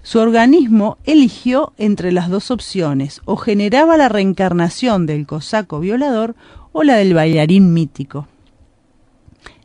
Su 0.02 0.18
organismo 0.18 0.98
eligió 1.04 1.72
entre 1.76 2.12
las 2.12 2.30
dos 2.30 2.50
opciones, 2.50 3.20
o 3.24 3.36
generaba 3.36 3.96
la 3.96 4.08
reencarnación 4.08 5.06
del 5.06 5.26
cosaco 5.26 5.80
violador 5.80 6.34
o 6.72 6.82
la 6.82 6.96
del 6.96 7.14
bailarín 7.14 7.74
mítico. 7.74 8.26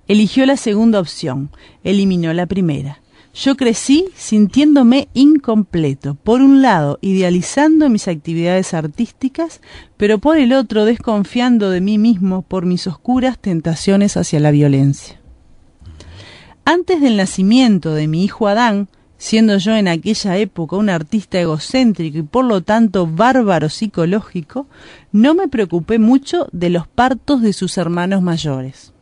Eligió 0.07 0.45
la 0.45 0.57
segunda 0.57 0.99
opción, 0.99 1.49
eliminó 1.83 2.33
la 2.33 2.45
primera. 2.45 3.01
Yo 3.33 3.57
crecí 3.57 4.07
sintiéndome 4.15 5.09
incompleto, 5.13 6.15
por 6.15 6.41
un 6.41 6.61
lado 6.61 6.99
idealizando 7.01 7.89
mis 7.89 8.07
actividades 8.07 8.73
artísticas, 8.73 9.59
pero 9.97 10.19
por 10.19 10.37
el 10.37 10.53
otro 10.53 10.85
desconfiando 10.85 11.69
de 11.69 11.81
mí 11.81 11.97
mismo 11.97 12.43
por 12.43 12.65
mis 12.65 12.87
oscuras 12.87 13.37
tentaciones 13.37 14.15
hacia 14.15 14.39
la 14.39 14.51
violencia. 14.51 15.19
Antes 16.63 17.01
del 17.01 17.17
nacimiento 17.17 17.93
de 17.93 18.07
mi 18.07 18.23
hijo 18.23 18.47
Adán, 18.47 18.87
siendo 19.17 19.57
yo 19.57 19.75
en 19.75 19.87
aquella 19.87 20.37
época 20.37 20.75
un 20.75 20.89
artista 20.89 21.39
egocéntrico 21.39 22.17
y 22.17 22.23
por 22.23 22.45
lo 22.45 22.61
tanto 22.61 23.07
bárbaro 23.07 23.69
psicológico, 23.69 24.67
no 25.11 25.33
me 25.33 25.47
preocupé 25.47 25.99
mucho 25.99 26.47
de 26.51 26.69
los 26.69 26.87
partos 26.87 27.41
de 27.41 27.53
sus 27.53 27.77
hermanos 27.77 28.21
mayores. 28.21 28.93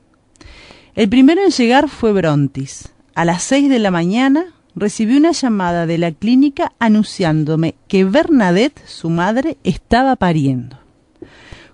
El 0.95 1.10
primero 1.10 1.41
en 1.43 1.49
llegar 1.49 1.89
fue 1.89 2.13
Brontis. 2.13 2.93
A 3.15 3.26
las 3.26 3.43
seis 3.43 3.69
de 3.69 3.80
la 3.80 3.91
mañana 3.91 4.45
recibí 4.76 5.17
una 5.17 5.32
llamada 5.32 5.86
de 5.86 5.97
la 5.97 6.12
clínica 6.12 6.73
anunciándome 6.80 7.76
que 7.88 8.06
Bernadette, 8.06 8.82
su 8.86 9.10
madre, 9.10 9.58
estaba 9.63 10.15
pariendo. 10.15 10.78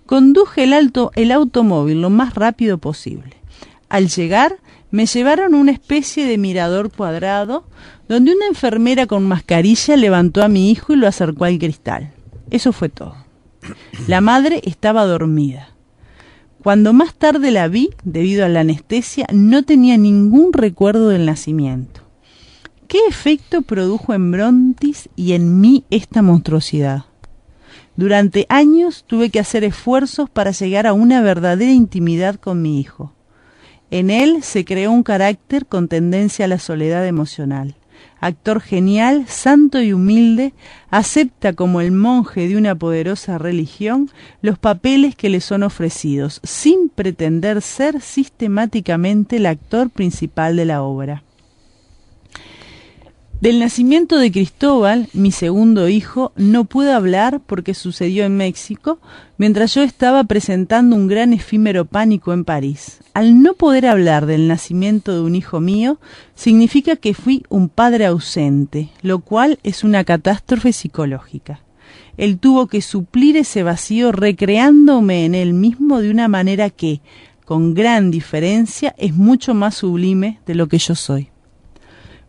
Conduje 0.06 0.64
el, 0.64 0.74
alto, 0.74 1.12
el 1.16 1.32
automóvil 1.32 2.02
lo 2.02 2.10
más 2.10 2.34
rápido 2.34 2.78
posible. 2.78 3.36
Al 3.90 4.10
llegar, 4.10 4.58
me 4.92 5.06
llevaron 5.06 5.54
una 5.54 5.72
especie 5.72 6.26
de 6.26 6.38
mirador 6.38 6.92
cuadrado 6.92 7.66
donde 8.08 8.34
una 8.34 8.48
enfermera 8.48 9.06
con 9.06 9.28
mascarilla 9.28 9.96
levantó 9.96 10.44
a 10.44 10.48
mi 10.48 10.72
hijo 10.72 10.94
y 10.94 10.96
lo 10.96 11.08
acercó 11.08 11.46
al 11.46 11.60
cristal. 11.60 12.12
Eso 12.50 12.74
fue 12.74 12.90
todo. 12.90 13.16
La 14.08 14.22
madre 14.22 14.62
estaba 14.64 15.06
dormida. 15.06 15.70
Cuando 16.64 16.92
más 16.92 17.14
tarde 17.14 17.52
la 17.52 17.68
vi, 17.68 17.92
debido 18.04 18.44
a 18.46 18.50
la 18.50 18.62
anestesia, 18.62 19.28
no 19.32 19.64
tenía 19.64 19.98
ningún 19.98 20.52
recuerdo 20.52 21.10
del 21.10 21.26
nacimiento. 21.26 22.02
¿Qué 22.88 23.00
efecto 23.08 23.62
produjo 23.62 24.14
en 24.14 24.32
Brontis 24.32 25.10
y 25.16 25.34
en 25.34 25.62
mí 25.62 25.86
esta 25.90 26.22
monstruosidad? 26.22 27.06
Durante 27.96 28.46
años 28.50 29.04
tuve 29.06 29.30
que 29.30 29.40
hacer 29.40 29.64
esfuerzos 29.64 30.30
para 30.30 30.52
llegar 30.52 30.88
a 30.88 30.94
una 30.94 31.22
verdadera 31.22 31.72
intimidad 31.72 32.36
con 32.36 32.62
mi 32.62 32.80
hijo. 32.80 33.14
En 33.92 34.10
él 34.10 34.44
se 34.44 34.66
creó 34.66 34.92
un 34.92 35.04
carácter 35.04 35.66
con 35.66 35.88
tendencia 35.88 36.46
a 36.46 36.48
la 36.48 36.60
soledad 36.60 37.06
emocional. 37.08 37.76
Actor 38.22 38.62
genial, 38.62 39.26
santo 39.28 39.82
y 39.82 39.94
humilde, 39.94 40.54
acepta 40.90 41.54
como 41.54 41.82
el 41.82 41.92
monje 41.92 42.48
de 42.48 42.58
una 42.58 42.76
poderosa 42.76 43.38
religión 43.38 44.10
los 44.42 44.60
papeles 44.60 45.16
que 45.16 45.30
le 45.30 45.42
son 45.42 45.64
ofrecidos, 45.64 46.42
sin 46.44 46.90
pretender 46.90 47.62
ser 47.62 48.02
sistemáticamente 48.02 49.38
el 49.38 49.46
actor 49.46 49.90
principal 49.90 50.56
de 50.56 50.66
la 50.66 50.82
obra. 50.82 51.24
Del 53.42 53.60
nacimiento 53.60 54.18
de 54.18 54.34
Cristóbal, 54.34 55.08
mi 55.14 55.32
segundo 55.32 55.88
hijo, 55.88 56.34
no 56.36 56.66
pude 56.66 56.92
hablar 56.92 57.40
porque 57.46 57.74
sucedió 57.74 58.26
en 58.26 58.36
México, 58.36 59.00
mientras 59.38 59.74
yo 59.76 59.82
estaba 59.82 60.26
presentando 60.26 60.98
un 60.98 61.08
gran 61.08 61.32
efímero 61.32 61.86
pánico 61.86 62.34
en 62.34 62.44
París. 62.44 63.00
Al 63.14 63.42
no 63.42 63.54
poder 63.54 63.86
hablar 63.86 64.26
del 64.26 64.50
nacimiento 64.50 65.14
de 65.14 65.22
un 65.22 65.36
hijo 65.36 65.62
mío, 65.62 66.02
significa 66.36 66.98
que 66.98 67.14
fui 67.14 67.46
un 67.48 67.70
padre 67.70 68.08
ausente, 68.08 68.90
lo 69.04 69.20
cual 69.20 69.58
es 69.64 69.86
una 69.86 70.04
catástrofe 70.04 70.74
psicológica. 70.74 71.62
Él 72.18 72.40
tuvo 72.40 72.68
que 72.68 72.82
suplir 72.82 73.38
ese 73.38 73.64
vacío 73.64 74.12
recreándome 74.12 75.24
en 75.24 75.34
él 75.34 75.54
mismo 75.54 76.02
de 76.02 76.12
una 76.12 76.28
manera 76.28 76.70
que, 76.70 77.00
con 77.46 77.74
gran 77.74 78.12
diferencia, 78.12 78.94
es 78.98 79.16
mucho 79.16 79.54
más 79.54 79.76
sublime 79.76 80.42
de 80.46 80.56
lo 80.56 80.68
que 80.68 80.78
yo 80.78 80.94
soy. 80.94 81.30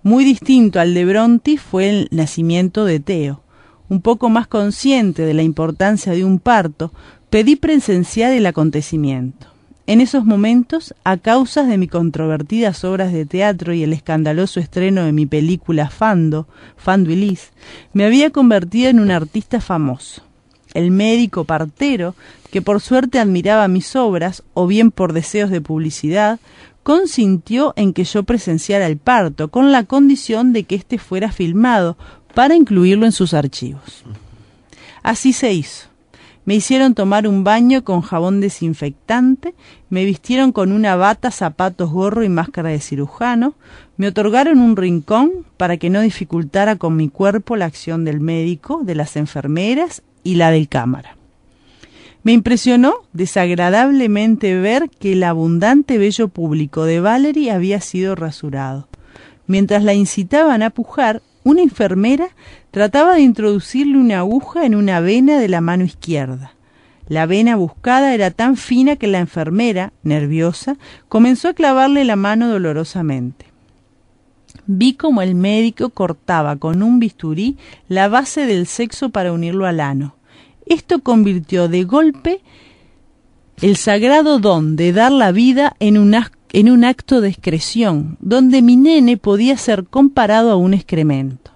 Muy 0.02 0.24
distinto 0.24 0.80
al 0.80 0.94
de 0.94 1.04
Bronte 1.04 1.58
fue 1.58 1.90
el 1.90 2.08
nacimiento 2.10 2.86
de 2.86 3.00
Teo. 3.00 3.42
Un 3.90 4.00
poco 4.00 4.30
más 4.30 4.46
consciente 4.46 5.26
de 5.26 5.34
la 5.34 5.42
importancia 5.42 6.12
de 6.12 6.24
un 6.24 6.38
parto, 6.38 6.90
pedí 7.28 7.56
presenciar 7.56 8.32
el 8.32 8.46
acontecimiento. 8.46 9.48
En 9.86 10.00
esos 10.00 10.24
momentos, 10.24 10.94
a 11.04 11.18
causa 11.18 11.64
de 11.64 11.76
mis 11.76 11.90
controvertidas 11.90 12.82
obras 12.84 13.12
de 13.12 13.26
teatro 13.26 13.74
y 13.74 13.82
el 13.82 13.92
escandaloso 13.92 14.58
estreno 14.58 15.04
de 15.04 15.12
mi 15.12 15.26
película 15.26 15.90
Fando, 15.90 16.46
Fando 16.78 17.10
y 17.10 17.16
Liz, 17.16 17.50
me 17.92 18.04
había 18.04 18.30
convertido 18.30 18.88
en 18.88 19.00
un 19.00 19.10
artista 19.10 19.60
famoso. 19.60 20.22
El 20.72 20.92
médico 20.92 21.44
partero, 21.44 22.14
que 22.50 22.62
por 22.62 22.80
suerte 22.80 23.18
admiraba 23.18 23.68
mis 23.68 23.96
obras, 23.96 24.44
o 24.54 24.66
bien 24.66 24.92
por 24.92 25.12
deseos 25.12 25.50
de 25.50 25.60
publicidad, 25.60 26.38
consintió 26.90 27.72
en 27.76 27.92
que 27.92 28.02
yo 28.02 28.24
presenciara 28.24 28.88
el 28.88 28.96
parto, 28.96 29.46
con 29.46 29.70
la 29.70 29.84
condición 29.84 30.52
de 30.52 30.64
que 30.64 30.74
éste 30.74 30.98
fuera 30.98 31.30
filmado 31.30 31.96
para 32.34 32.56
incluirlo 32.56 33.06
en 33.06 33.12
sus 33.12 33.32
archivos. 33.32 34.02
Así 35.04 35.32
se 35.32 35.52
hizo. 35.52 35.86
Me 36.44 36.56
hicieron 36.56 36.96
tomar 36.96 37.28
un 37.28 37.44
baño 37.44 37.84
con 37.84 38.00
jabón 38.00 38.40
desinfectante, 38.40 39.54
me 39.88 40.04
vistieron 40.04 40.50
con 40.50 40.72
una 40.72 40.96
bata, 40.96 41.30
zapatos, 41.30 41.90
gorro 41.90 42.24
y 42.24 42.28
máscara 42.28 42.70
de 42.70 42.80
cirujano, 42.80 43.54
me 43.96 44.08
otorgaron 44.08 44.58
un 44.58 44.74
rincón 44.74 45.30
para 45.58 45.76
que 45.76 45.90
no 45.90 46.00
dificultara 46.00 46.74
con 46.74 46.96
mi 46.96 47.08
cuerpo 47.08 47.54
la 47.54 47.66
acción 47.66 48.04
del 48.04 48.18
médico, 48.18 48.80
de 48.82 48.96
las 48.96 49.14
enfermeras 49.14 50.02
y 50.24 50.34
la 50.34 50.50
del 50.50 50.68
cámara. 50.68 51.19
Me 52.22 52.32
impresionó 52.32 52.94
desagradablemente 53.12 54.58
ver 54.60 54.90
que 54.90 55.14
el 55.14 55.22
abundante 55.22 55.96
vello 55.96 56.28
público 56.28 56.84
de 56.84 57.00
Valerie 57.00 57.50
había 57.50 57.80
sido 57.80 58.14
rasurado. 58.14 58.88
Mientras 59.46 59.82
la 59.82 59.94
incitaban 59.94 60.62
a 60.62 60.70
pujar, 60.70 61.22
una 61.44 61.62
enfermera 61.62 62.28
trataba 62.70 63.14
de 63.14 63.22
introducirle 63.22 63.96
una 63.96 64.18
aguja 64.18 64.66
en 64.66 64.74
una 64.74 65.00
vena 65.00 65.38
de 65.38 65.48
la 65.48 65.62
mano 65.62 65.84
izquierda. 65.84 66.52
La 67.08 67.26
vena 67.26 67.56
buscada 67.56 68.14
era 68.14 68.30
tan 68.30 68.56
fina 68.56 68.96
que 68.96 69.08
la 69.08 69.18
enfermera, 69.18 69.92
nerviosa, 70.02 70.76
comenzó 71.08 71.48
a 71.48 71.54
clavarle 71.54 72.04
la 72.04 72.16
mano 72.16 72.48
dolorosamente. 72.48 73.46
Vi 74.66 74.94
como 74.94 75.22
el 75.22 75.34
médico 75.34 75.90
cortaba 75.90 76.56
con 76.56 76.82
un 76.82 77.00
bisturí 77.00 77.56
la 77.88 78.08
base 78.08 78.46
del 78.46 78.66
sexo 78.66 79.08
para 79.08 79.32
unirlo 79.32 79.66
al 79.66 79.80
ano. 79.80 80.14
Esto 80.66 81.00
convirtió 81.00 81.68
de 81.68 81.84
golpe 81.84 82.40
el 83.60 83.76
sagrado 83.76 84.38
don 84.38 84.76
de 84.76 84.92
dar 84.92 85.12
la 85.12 85.32
vida 85.32 85.76
en 85.80 85.98
un, 85.98 86.84
acto 86.84 87.20
de 87.20 87.28
excreción, 87.28 88.16
donde 88.20 88.62
mi 88.62 88.76
nene 88.76 89.18
podía 89.18 89.58
ser 89.58 89.84
comparado 89.84 90.50
a 90.50 90.56
un 90.56 90.72
excremento. 90.72 91.50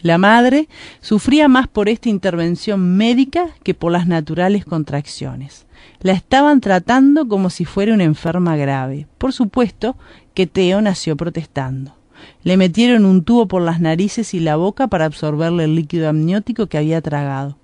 La 0.00 0.16
madre 0.16 0.68
sufría 1.00 1.48
más 1.48 1.68
por 1.68 1.88
esta 1.88 2.08
intervención 2.08 2.96
médica 2.96 3.48
que 3.62 3.74
por 3.74 3.92
las 3.92 4.06
naturales 4.06 4.64
contracciones. 4.64 5.66
La 6.00 6.12
estaban 6.12 6.60
tratando 6.60 7.28
como 7.28 7.50
si 7.50 7.64
fuera 7.64 7.92
una 7.92 8.04
enferma 8.04 8.56
grave. 8.56 9.06
Por 9.18 9.32
supuesto 9.32 9.96
que 10.32 10.46
Teo 10.46 10.80
nació 10.80 11.16
protestando. 11.16 11.96
Le 12.44 12.56
metieron 12.56 13.04
un 13.04 13.24
tubo 13.24 13.46
por 13.46 13.62
las 13.62 13.80
narices 13.80 14.32
y 14.32 14.40
la 14.40 14.56
boca 14.56 14.86
para 14.86 15.04
absorberle 15.04 15.64
el 15.64 15.74
líquido 15.74 16.08
amniótico 16.08 16.66
que 16.66 16.78
había 16.78 17.02
tragado. 17.02 17.58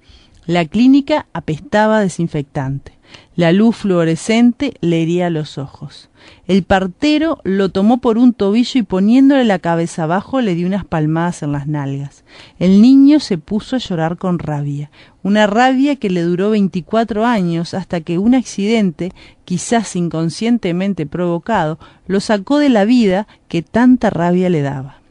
La 0.47 0.65
clínica 0.65 1.27
apestaba 1.33 2.01
desinfectante. 2.01 2.99
La 3.37 3.53
luz 3.53 3.77
fluorescente 3.77 4.75
le 4.81 5.01
hería 5.01 5.31
los 5.31 5.57
ojos. 5.57 6.11
El 6.49 6.65
partero 6.65 7.39
lo 7.45 7.69
tomó 7.69 7.99
por 7.99 8.19
un 8.19 8.33
tobillo 8.35 8.81
y 8.81 8.83
poniéndole 8.83 9.45
la 9.45 9.61
cabeza 9.61 10.03
abajo 10.03 10.41
le 10.41 10.57
dio 10.57 10.67
unas 10.67 10.85
palmadas 10.85 11.45
en 11.45 11.53
las 11.53 11.69
nalgas. 11.69 12.25
El 12.59 12.83
niño 12.83 13.21
se 13.21 13.39
puso 13.39 13.77
a 13.77 13.79
llorar 13.79 14.17
con 14.17 14.41
rabia, 14.41 14.91
una 15.23 15.47
rabia 15.47 15.95
que 15.95 16.11
le 16.11 16.23
duró 16.23 16.51
veinticuatro 16.51 17.25
años 17.25 17.73
hasta 17.73 18.01
que 18.01 18.19
un 18.19 18.35
accidente, 18.35 19.13
quizás 19.45 19.95
inconscientemente 19.95 21.07
provocado, 21.07 21.79
lo 22.09 22.19
sacó 22.19 22.59
de 22.59 22.69
la 22.69 22.85
vida 22.85 23.29
que 23.47 23.63
tanta 23.63 24.11
rabia 24.11 24.51
le 24.51 24.63
daba 24.63 25.02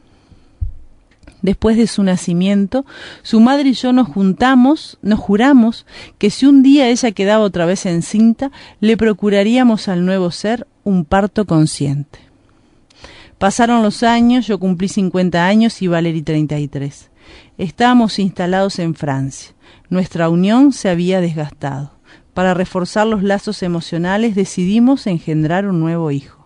después 1.42 1.78
de 1.78 1.88
su 1.88 2.04
nacimiento, 2.04 2.86
su 3.22 3.40
madre 3.40 3.70
y 3.70 3.74
yo 3.74 3.94
nos 3.94 4.08
juntamos, 4.08 4.98
nos 5.02 5.20
juramos 5.20 5.86
que 6.18 6.30
si 6.30 6.46
un 6.46 6.64
día 6.64 6.90
ella 6.90 7.12
quedaba 7.12 7.44
otra 7.44 7.66
vez 7.66 7.86
encinta, 7.86 8.52
le 8.80 8.98
procuraríamos 8.98 9.88
al 9.88 10.06
nuevo 10.06 10.32
ser 10.32 10.68
un 10.84 11.06
parto 11.06 11.46
consciente. 11.46 12.20
Pasaron 13.38 13.82
los 13.82 14.04
años, 14.04 14.46
yo 14.46 14.60
cumplí 14.60 14.88
50 14.88 15.46
años 15.46 15.82
y 15.82 15.88
Valerie 15.88 16.22
33. 16.22 17.10
Estábamos 17.58 18.20
instalados 18.20 18.78
en 18.80 18.94
Francia. 18.94 19.54
Nuestra 19.90 20.30
unión 20.30 20.74
se 20.74 20.90
había 20.90 21.22
desgastado. 21.22 21.94
Para 22.34 22.54
reforzar 22.54 23.08
los 23.08 23.24
lazos 23.24 23.64
emocionales 23.64 24.36
decidimos 24.36 25.08
engendrar 25.08 25.68
un 25.68 25.80
nuevo 25.80 26.12
hijo. 26.12 26.41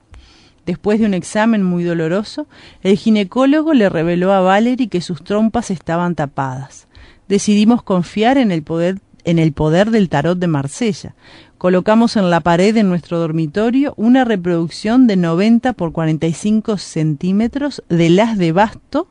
Después 0.66 1.00
de 1.00 1.06
un 1.06 1.14
examen 1.14 1.64
muy 1.64 1.84
doloroso, 1.84 2.48
el 2.82 2.98
ginecólogo 2.98 3.74
le 3.74 3.90
reveló 3.90 4.34
a 4.34 4.42
Valerie 4.42 4.90
que 4.90 5.02
sus 5.02 5.24
trompas 5.24 5.70
estaban 5.70 6.16
tapadas. 6.16 6.88
Decidimos 7.28 7.84
confiar 7.84 8.38
en 8.38 8.52
el 8.52 8.64
poder 8.64 8.98
en 9.26 9.40
el 9.40 9.54
poder 9.54 9.90
del 9.90 10.08
tarot 10.08 10.38
de 10.38 10.48
Marsella. 10.48 11.16
Colocamos 11.58 12.16
en 12.16 12.30
la 12.30 12.42
pared 12.42 12.74
de 12.74 12.84
nuestro 12.84 13.20
dormitorio 13.20 13.94
una 13.98 14.24
reproducción 14.24 15.08
de 15.08 15.16
90 15.16 15.74
por 15.74 15.92
45 15.92 16.78
centímetros 16.78 17.84
del 17.90 18.20
as 18.20 18.38
de 18.38 18.52
basto, 18.52 19.08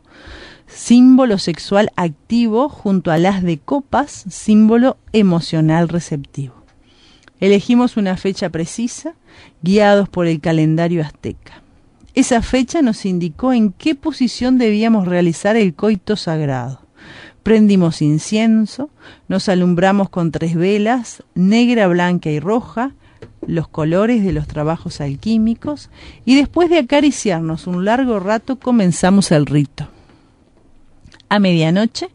símbolo 0.67 1.39
sexual 1.39 1.91
activo, 1.97 2.69
junto 2.69 3.11
al 3.11 3.27
as 3.27 3.43
de 3.43 3.59
copas, 3.59 4.25
símbolo 4.29 4.99
emocional 5.13 5.89
receptivo. 5.89 6.64
Elegimos 7.41 7.97
una 7.97 8.17
fecha 8.17 8.49
precisa, 8.49 9.15
guiados 9.63 10.09
por 10.09 10.27
el 10.27 10.41
calendario 10.41 11.03
azteca. 11.03 11.63
Esa 12.15 12.43
fecha 12.43 12.81
nos 12.81 13.05
indicó 13.05 13.53
en 13.53 13.73
qué 13.73 13.95
posición 13.95 14.57
debíamos 14.57 15.09
realizar 15.09 15.57
el 15.57 15.75
coito 15.75 16.17
sagrado. 16.17 16.81
Prendimos 17.43 18.01
incienso, 18.03 18.89
nos 19.29 19.49
alumbramos 19.49 20.09
con 20.09 20.31
tres 20.31 20.55
velas, 20.55 21.23
negra, 21.35 21.89
blanca 21.89 22.31
y 22.31 22.41
roja, 22.41 22.93
los 23.47 23.69
colores 23.69 24.25
de 24.25 24.33
los 24.33 24.47
trabajos 24.47 25.01
alquímicos, 25.01 25.91
y 26.25 26.37
después 26.37 26.71
de 26.71 26.79
acariciarnos 26.79 27.67
un 27.67 27.85
largo 27.85 28.21
rato 28.21 28.59
comenzamos 28.59 29.33
el 29.33 29.45
rito. 29.45 29.89
A 31.29 31.39
medianoche 31.39 32.09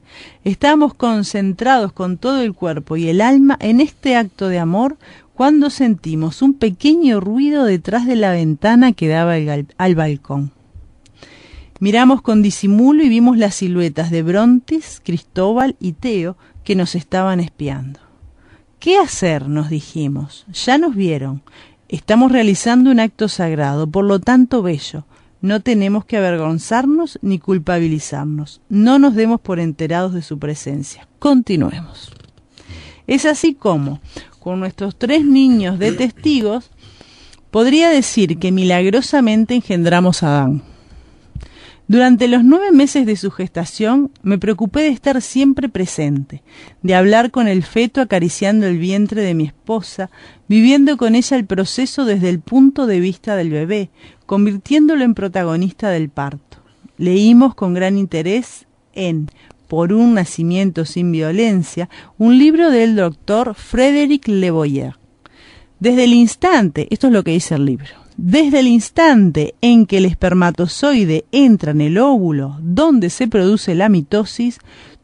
estábamos 0.44 0.94
concentrados 0.94 1.92
con 1.92 2.18
todo 2.18 2.42
el 2.42 2.54
cuerpo 2.54 2.98
y 2.98 3.10
el 3.10 3.22
alma 3.22 3.58
en 3.60 3.82
este 3.82 4.16
acto 4.16 4.48
de 4.48 4.60
amor 4.60 4.98
cuando 5.34 5.70
sentimos 5.70 6.42
un 6.42 6.54
pequeño 6.54 7.20
ruido 7.20 7.64
detrás 7.64 8.06
de 8.06 8.16
la 8.16 8.32
ventana 8.32 8.92
que 8.92 9.08
daba 9.08 9.36
al, 9.78 9.96
balcón. 9.96 10.52
Miramos 11.80 12.22
con 12.22 12.42
disimulo 12.42 13.04
y 13.04 13.10
vimos 13.10 13.38
las 13.38 13.56
siluetas 13.56 14.12
de 14.12 14.22
Brontis, 14.22 15.02
Cristóbal 15.04 15.78
y 15.80 15.94
Teo 15.94 16.36
que 16.66 16.76
nos 16.76 16.94
estaban 16.94 17.40
espiando. 17.40 18.02
¿Qué 18.80 18.98
hacer? 18.98 19.48
nos 19.48 19.70
dijimos. 19.70 20.46
Ya 20.52 20.78
nos 20.78 20.94
vieron. 20.96 21.42
Estamos 21.88 22.32
realizando 22.32 22.92
un 22.92 23.00
acto 23.00 23.28
sagrado, 23.30 23.88
por 23.88 24.06
lo 24.06 24.20
tanto 24.20 24.62
bello. 24.62 25.06
No 25.42 25.62
tenemos 25.62 26.04
que 26.06 26.18
avergonzarnos 26.18 27.18
ni 27.22 27.40
culpabilizarnos. 27.40 28.62
No 28.68 29.00
nos 29.00 29.16
demos 29.16 29.40
por 29.40 29.60
enterados 29.60 30.14
de 30.14 30.22
su 30.22 30.38
presencia. 30.38 31.08
Continuemos. 31.20 32.12
Es 33.08 33.26
así 33.26 33.54
como, 33.54 34.02
con 34.40 34.60
nuestros 34.60 34.98
tres 34.98 35.26
niños 35.26 35.80
de 35.80 35.94
testigos, 35.94 36.72
podría 37.52 37.90
decir 37.90 38.38
que 38.38 38.52
milagrosamente 38.52 39.56
engendramos 39.56 40.24
a 40.24 40.28
Adán. 40.28 40.64
Durante 41.88 42.28
los 42.28 42.44
nueve 42.44 42.72
meses 42.72 43.08
de 43.08 43.16
su 43.16 43.32
gestación 43.32 44.12
me 44.22 44.38
preocupé 44.38 44.82
de 44.82 44.90
estar 44.90 45.24
siempre 45.24 45.70
presente, 45.70 46.44
de 46.84 46.94
hablar 46.94 47.32
con 47.32 47.48
el 47.48 47.64
feto 47.64 48.00
acariciando 48.00 48.68
el 48.68 48.78
vientre 48.78 49.24
de 49.24 49.34
mi 49.34 49.46
esposa, 49.46 50.12
viviendo 50.48 50.98
con 50.98 51.16
ella 51.16 51.36
el 51.36 51.48
proceso 51.48 52.06
desde 52.06 52.30
el 52.30 52.42
punto 52.42 52.86
de 52.86 53.00
vista 53.00 53.36
del 53.36 53.50
bebé, 53.50 53.90
convirtiéndolo 54.30 55.04
en 55.04 55.16
protagonista 55.16 55.90
del 55.90 56.10
parto. 56.10 56.60
leímos 57.00 57.56
con 57.56 57.74
gran 57.74 57.98
interés 57.98 58.68
en 58.94 59.28
Por 59.68 59.92
un 59.92 60.14
nacimiento 60.14 60.86
sin 60.86 61.12
violencia, 61.12 61.90
un 62.20 62.38
libro 62.38 62.70
del 62.70 62.96
doctor 62.96 63.56
Frédéric 63.56 64.28
Le 64.28 64.52
Boyer. 64.52 64.98
Desde 65.80 66.04
el 66.04 66.14
instante, 66.14 66.88
esto 66.92 67.08
es 67.08 67.14
lo 67.14 67.24
que 67.24 67.32
dice 67.32 67.56
el 67.56 67.66
libro, 67.66 67.88
desde 68.18 68.60
el 68.60 68.68
instante 68.68 69.56
en 69.62 69.88
que 69.88 69.98
el 69.98 70.06
espermatozoide 70.06 71.26
entra 71.32 71.72
en 71.72 71.82
el 71.82 71.98
óvulo 71.98 72.56
donde 72.62 73.10
se 73.10 73.28
produce 73.28 73.74
la 73.74 73.90
mitosis, 73.90 74.60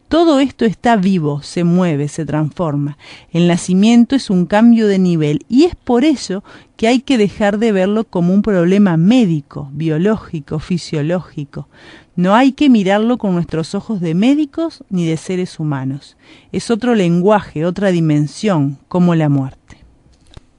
todo 0.07 0.39
esto 0.39 0.65
está 0.65 0.95
vivo, 0.97 1.41
se 1.41 1.63
mueve, 1.63 2.07
se 2.07 2.25
transforma. 2.25 2.97
El 3.31 3.47
nacimiento 3.47 4.15
es 4.15 4.29
un 4.29 4.45
cambio 4.45 4.87
de 4.87 4.99
nivel 4.99 5.45
y 5.49 5.63
es 5.63 5.75
por 5.75 6.05
eso 6.05 6.43
que 6.77 6.87
hay 6.87 7.01
que 7.01 7.17
dejar 7.17 7.57
de 7.57 7.71
verlo 7.71 8.03
como 8.03 8.33
un 8.33 8.43
problema 8.43 8.97
médico, 8.97 9.69
biológico, 9.73 10.59
fisiológico. 10.59 11.67
No 12.15 12.35
hay 12.35 12.51
que 12.51 12.69
mirarlo 12.69 13.17
con 13.17 13.33
nuestros 13.33 13.73
ojos 13.73 13.99
de 13.99 14.13
médicos 14.13 14.83
ni 14.89 15.05
de 15.07 15.17
seres 15.17 15.59
humanos. 15.59 16.17
Es 16.51 16.69
otro 16.69 16.93
lenguaje, 16.93 17.65
otra 17.65 17.91
dimensión, 17.91 18.77
como 18.87 19.15
la 19.15 19.27
muerte. 19.27 19.77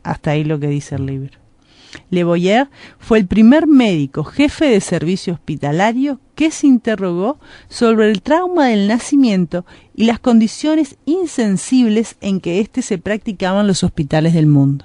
Hasta 0.03 0.33
ahí 0.33 0.45
lo 0.45 0.59
que 0.59 0.69
dice 0.69 0.97
el 0.97 1.07
libro. 1.07 1.46
Le 2.11 2.25
Boyer 2.25 2.69
fue 2.99 3.19
el 3.19 3.27
primer 3.27 3.67
médico 3.67 4.25
jefe 4.25 4.67
de 4.67 4.81
servicio 4.81 5.35
hospitalario 5.35 6.21
que 6.35 6.51
se 6.51 6.67
interrogó 6.67 7.39
sobre 7.69 8.11
el 8.11 8.23
trauma 8.23 8.67
del 8.67 8.89
nacimiento 8.89 9.65
y 9.95 10.05
las 10.05 10.21
condiciones 10.21 10.97
insensibles 11.07 12.17
en 12.21 12.41
que 12.41 12.61
éste 12.61 12.83
se 12.83 12.99
practicaban 12.99 13.67
los 13.67 13.83
hospitales 13.83 14.35
del 14.35 14.47
mundo. 14.47 14.85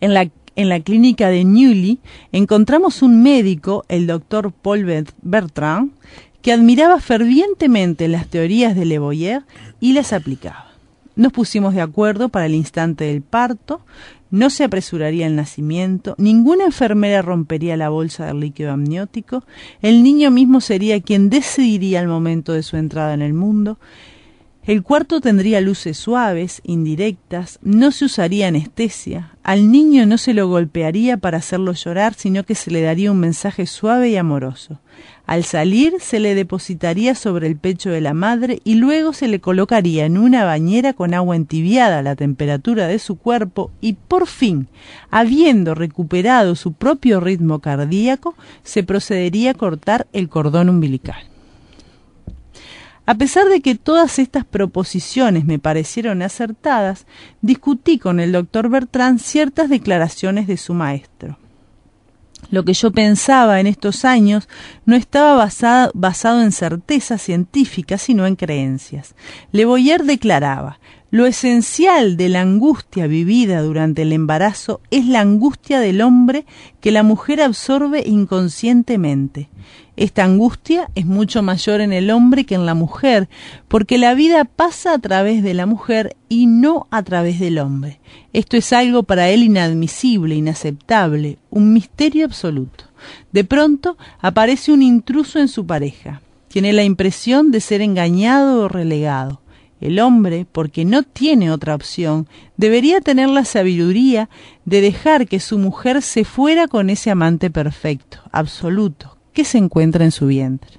En 0.00 0.14
la, 0.14 0.30
en 0.56 0.68
la 0.68 0.80
clínica 0.80 1.28
de 1.28 1.44
Newly 1.44 2.00
encontramos 2.32 3.02
un 3.02 3.22
médico, 3.22 3.84
el 3.88 4.06
doctor 4.06 4.52
Paul 4.52 5.06
Bertrand, 5.22 5.92
que 6.42 6.52
admiraba 6.52 7.00
fervientemente 7.00 8.08
las 8.08 8.28
teorías 8.28 8.76
de 8.76 8.84
Le 8.84 8.98
Boyer 8.98 9.42
y 9.80 9.92
las 9.92 10.12
aplicaba. 10.12 10.68
Nos 11.16 11.32
pusimos 11.32 11.74
de 11.74 11.80
acuerdo 11.80 12.28
para 12.28 12.46
el 12.46 12.54
instante 12.54 13.04
del 13.04 13.22
parto, 13.22 13.80
no 14.30 14.50
se 14.50 14.64
apresuraría 14.64 15.26
el 15.26 15.36
nacimiento, 15.36 16.14
ninguna 16.18 16.64
enfermera 16.66 17.22
rompería 17.22 17.76
la 17.76 17.88
bolsa 17.88 18.26
del 18.26 18.40
líquido 18.40 18.72
amniótico, 18.72 19.44
el 19.82 20.02
niño 20.02 20.30
mismo 20.30 20.60
sería 20.60 21.00
quien 21.00 21.30
decidiría 21.30 22.00
el 22.00 22.08
momento 22.08 22.52
de 22.52 22.62
su 22.62 22.76
entrada 22.76 23.14
en 23.14 23.22
el 23.22 23.34
mundo, 23.34 23.78
el 24.68 24.82
cuarto 24.82 25.22
tendría 25.22 25.62
luces 25.62 25.96
suaves, 25.96 26.60
indirectas, 26.62 27.58
no 27.62 27.90
se 27.90 28.04
usaría 28.04 28.48
anestesia, 28.48 29.34
al 29.42 29.72
niño 29.72 30.04
no 30.04 30.18
se 30.18 30.34
lo 30.34 30.46
golpearía 30.46 31.16
para 31.16 31.38
hacerlo 31.38 31.72
llorar, 31.72 32.12
sino 32.12 32.44
que 32.44 32.54
se 32.54 32.70
le 32.70 32.82
daría 32.82 33.10
un 33.10 33.18
mensaje 33.18 33.64
suave 33.64 34.10
y 34.10 34.16
amoroso. 34.16 34.78
Al 35.24 35.44
salir 35.44 35.94
se 36.00 36.20
le 36.20 36.34
depositaría 36.34 37.14
sobre 37.14 37.46
el 37.46 37.56
pecho 37.56 37.88
de 37.88 38.02
la 38.02 38.12
madre 38.12 38.60
y 38.62 38.74
luego 38.74 39.14
se 39.14 39.26
le 39.26 39.40
colocaría 39.40 40.04
en 40.04 40.18
una 40.18 40.44
bañera 40.44 40.92
con 40.92 41.14
agua 41.14 41.34
entibiada 41.34 42.00
a 42.00 42.02
la 42.02 42.14
temperatura 42.14 42.88
de 42.88 42.98
su 42.98 43.16
cuerpo 43.16 43.70
y 43.80 43.94
por 43.94 44.26
fin, 44.26 44.68
habiendo 45.10 45.74
recuperado 45.74 46.56
su 46.56 46.74
propio 46.74 47.20
ritmo 47.20 47.60
cardíaco, 47.60 48.34
se 48.64 48.82
procedería 48.82 49.52
a 49.52 49.54
cortar 49.54 50.08
el 50.12 50.28
cordón 50.28 50.68
umbilical. 50.68 51.37
A 53.08 53.14
pesar 53.14 53.48
de 53.48 53.62
que 53.62 53.74
todas 53.74 54.18
estas 54.18 54.44
proposiciones 54.44 55.46
me 55.46 55.58
parecieron 55.58 56.20
acertadas, 56.20 57.06
discutí 57.40 57.98
con 57.98 58.20
el 58.20 58.32
doctor 58.32 58.68
Bertrand 58.68 59.18
ciertas 59.18 59.70
declaraciones 59.70 60.46
de 60.46 60.58
su 60.58 60.74
maestro. 60.74 61.38
Lo 62.50 62.66
que 62.66 62.74
yo 62.74 62.90
pensaba 62.90 63.60
en 63.60 63.66
estos 63.66 64.04
años 64.04 64.46
no 64.84 64.94
estaba 64.94 65.36
basado, 65.36 65.90
basado 65.94 66.42
en 66.42 66.52
certezas 66.52 67.22
científicas, 67.22 68.02
sino 68.02 68.26
en 68.26 68.36
creencias. 68.36 69.14
Le 69.52 69.64
Boyer 69.64 70.04
declaraba, 70.04 70.78
lo 71.10 71.24
esencial 71.24 72.18
de 72.18 72.28
la 72.28 72.42
angustia 72.42 73.06
vivida 73.06 73.62
durante 73.62 74.02
el 74.02 74.12
embarazo 74.12 74.82
es 74.90 75.06
la 75.06 75.20
angustia 75.20 75.80
del 75.80 76.02
hombre 76.02 76.44
que 76.80 76.90
la 76.90 77.02
mujer 77.02 77.40
absorbe 77.40 78.02
inconscientemente. 78.06 79.48
Esta 79.96 80.24
angustia 80.24 80.90
es 80.94 81.06
mucho 81.06 81.42
mayor 81.42 81.80
en 81.80 81.94
el 81.94 82.10
hombre 82.10 82.44
que 82.44 82.54
en 82.54 82.66
la 82.66 82.74
mujer, 82.74 83.28
porque 83.68 83.96
la 83.96 84.14
vida 84.14 84.44
pasa 84.44 84.92
a 84.92 84.98
través 84.98 85.42
de 85.42 85.54
la 85.54 85.64
mujer 85.64 86.14
y 86.28 86.46
no 86.46 86.86
a 86.90 87.02
través 87.02 87.40
del 87.40 87.58
hombre. 87.58 88.00
Esto 88.34 88.58
es 88.58 88.72
algo 88.74 89.02
para 89.02 89.30
él 89.30 89.42
inadmisible, 89.42 90.34
inaceptable, 90.34 91.38
un 91.48 91.72
misterio 91.72 92.26
absoluto. 92.26 92.84
De 93.32 93.44
pronto 93.44 93.96
aparece 94.20 94.72
un 94.72 94.82
intruso 94.82 95.38
en 95.38 95.48
su 95.48 95.66
pareja. 95.66 96.20
Tiene 96.48 96.72
la 96.74 96.84
impresión 96.84 97.50
de 97.50 97.60
ser 97.60 97.80
engañado 97.80 98.64
o 98.64 98.68
relegado. 98.68 99.40
El 99.80 100.00
hombre, 100.00 100.46
porque 100.50 100.84
no 100.84 101.04
tiene 101.04 101.52
otra 101.52 101.74
opción, 101.74 102.26
debería 102.56 103.00
tener 103.00 103.28
la 103.28 103.44
sabiduría 103.44 104.28
de 104.64 104.80
dejar 104.80 105.28
que 105.28 105.38
su 105.38 105.58
mujer 105.58 106.02
se 106.02 106.24
fuera 106.24 106.66
con 106.66 106.90
ese 106.90 107.10
amante 107.10 107.50
perfecto, 107.50 108.18
absoluto, 108.32 109.16
que 109.32 109.44
se 109.44 109.58
encuentra 109.58 110.04
en 110.04 110.10
su 110.10 110.26
vientre. 110.26 110.78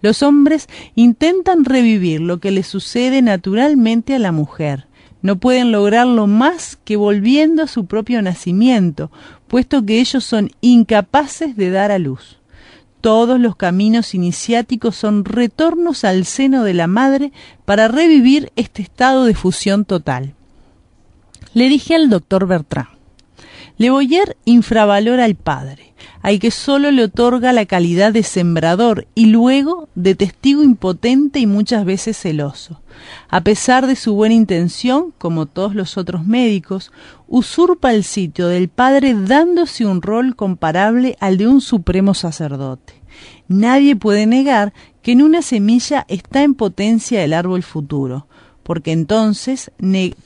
Los 0.00 0.22
hombres 0.22 0.68
intentan 0.94 1.64
revivir 1.64 2.20
lo 2.20 2.38
que 2.38 2.50
le 2.50 2.62
sucede 2.62 3.22
naturalmente 3.22 4.14
a 4.14 4.18
la 4.18 4.32
mujer. 4.32 4.86
No 5.22 5.36
pueden 5.36 5.72
lograrlo 5.72 6.26
más 6.28 6.76
que 6.76 6.96
volviendo 6.96 7.64
a 7.64 7.66
su 7.66 7.86
propio 7.86 8.22
nacimiento, 8.22 9.10
puesto 9.48 9.84
que 9.84 9.98
ellos 9.98 10.24
son 10.24 10.50
incapaces 10.60 11.56
de 11.56 11.70
dar 11.70 11.90
a 11.90 11.98
luz. 11.98 12.38
Todos 13.00 13.38
los 13.38 13.54
caminos 13.54 14.14
iniciáticos 14.14 14.96
son 14.96 15.24
retornos 15.24 16.04
al 16.04 16.24
seno 16.24 16.64
de 16.64 16.74
la 16.74 16.88
madre 16.88 17.32
para 17.64 17.88
revivir 17.88 18.52
este 18.56 18.82
estado 18.82 19.24
de 19.24 19.34
fusión 19.34 19.84
total. 19.84 20.34
Le 21.54 21.68
dije 21.68 21.94
al 21.94 22.10
doctor 22.10 22.46
Bertrand, 22.46 22.97
Le 23.78 23.90
Boyer 23.90 24.36
infravalora 24.44 25.24
al 25.24 25.36
padre 25.36 25.88
al 26.22 26.38
que 26.38 26.50
solo 26.50 26.90
le 26.90 27.04
otorga 27.04 27.52
la 27.52 27.66
calidad 27.66 28.12
de 28.12 28.22
sembrador 28.22 29.06
y 29.14 29.26
luego 29.26 29.88
de 29.94 30.14
testigo 30.14 30.62
impotente 30.62 31.38
y 31.38 31.46
muchas 31.46 31.84
veces 31.84 32.16
celoso. 32.16 32.82
A 33.28 33.42
pesar 33.42 33.86
de 33.86 33.96
su 33.96 34.14
buena 34.14 34.34
intención, 34.34 35.12
como 35.18 35.46
todos 35.46 35.74
los 35.74 35.96
otros 35.96 36.26
médicos, 36.26 36.92
usurpa 37.28 37.92
el 37.94 38.04
sitio 38.04 38.48
del 38.48 38.68
padre 38.68 39.14
dándose 39.14 39.86
un 39.86 40.02
rol 40.02 40.34
comparable 40.34 41.16
al 41.20 41.36
de 41.36 41.46
un 41.46 41.60
supremo 41.60 42.14
sacerdote. 42.14 42.94
Nadie 43.46 43.96
puede 43.96 44.26
negar 44.26 44.72
que 45.02 45.12
en 45.12 45.22
una 45.22 45.42
semilla 45.42 46.04
está 46.08 46.42
en 46.42 46.54
potencia 46.54 47.24
el 47.24 47.32
árbol 47.32 47.62
futuro, 47.62 48.26
porque 48.68 48.92
entonces, 48.92 49.70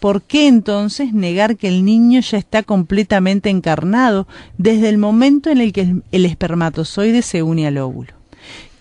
¿por 0.01 0.21
qué 0.21 0.49
entonces 0.49 1.15
negar 1.15 1.57
que 1.57 1.69
el 1.69 1.85
niño 1.85 2.19
ya 2.19 2.39
está 2.39 2.65
completamente 2.65 3.51
encarnado 3.51 4.27
desde 4.59 4.89
el 4.89 4.99
momento 4.99 5.49
en 5.49 5.61
el 5.61 5.73
que 5.73 5.95
el 6.11 6.27
espermatozoide 6.27 7.23
se 7.23 7.45
une 7.45 7.69
al 7.69 7.79
óvulo? 7.79 8.15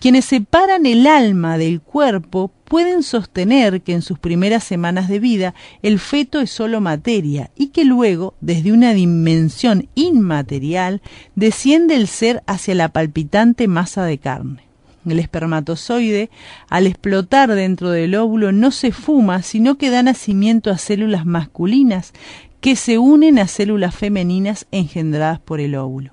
Quienes 0.00 0.24
separan 0.24 0.84
el 0.84 1.06
alma 1.06 1.58
del 1.58 1.80
cuerpo 1.80 2.50
pueden 2.64 3.04
sostener 3.04 3.82
que 3.82 3.92
en 3.92 4.02
sus 4.02 4.18
primeras 4.18 4.64
semanas 4.64 5.06
de 5.06 5.20
vida 5.20 5.54
el 5.82 6.00
feto 6.00 6.40
es 6.40 6.50
solo 6.50 6.80
materia 6.80 7.52
y 7.56 7.68
que 7.68 7.84
luego, 7.84 8.34
desde 8.40 8.72
una 8.72 8.94
dimensión 8.94 9.88
inmaterial, 9.94 11.02
desciende 11.36 11.94
el 11.94 12.08
ser 12.08 12.42
hacia 12.48 12.74
la 12.74 12.88
palpitante 12.88 13.68
masa 13.68 14.04
de 14.06 14.18
carne. 14.18 14.71
El 15.06 15.18
espermatozoide, 15.18 16.30
al 16.68 16.86
explotar 16.86 17.52
dentro 17.54 17.90
del 17.90 18.14
óvulo, 18.14 18.52
no 18.52 18.70
se 18.70 18.92
fuma, 18.92 19.42
sino 19.42 19.76
que 19.76 19.90
da 19.90 20.02
nacimiento 20.02 20.70
a 20.70 20.78
células 20.78 21.26
masculinas 21.26 22.12
que 22.60 22.76
se 22.76 22.98
unen 22.98 23.40
a 23.40 23.48
células 23.48 23.94
femeninas 23.94 24.66
engendradas 24.70 25.40
por 25.40 25.60
el 25.60 25.74
óvulo. 25.74 26.12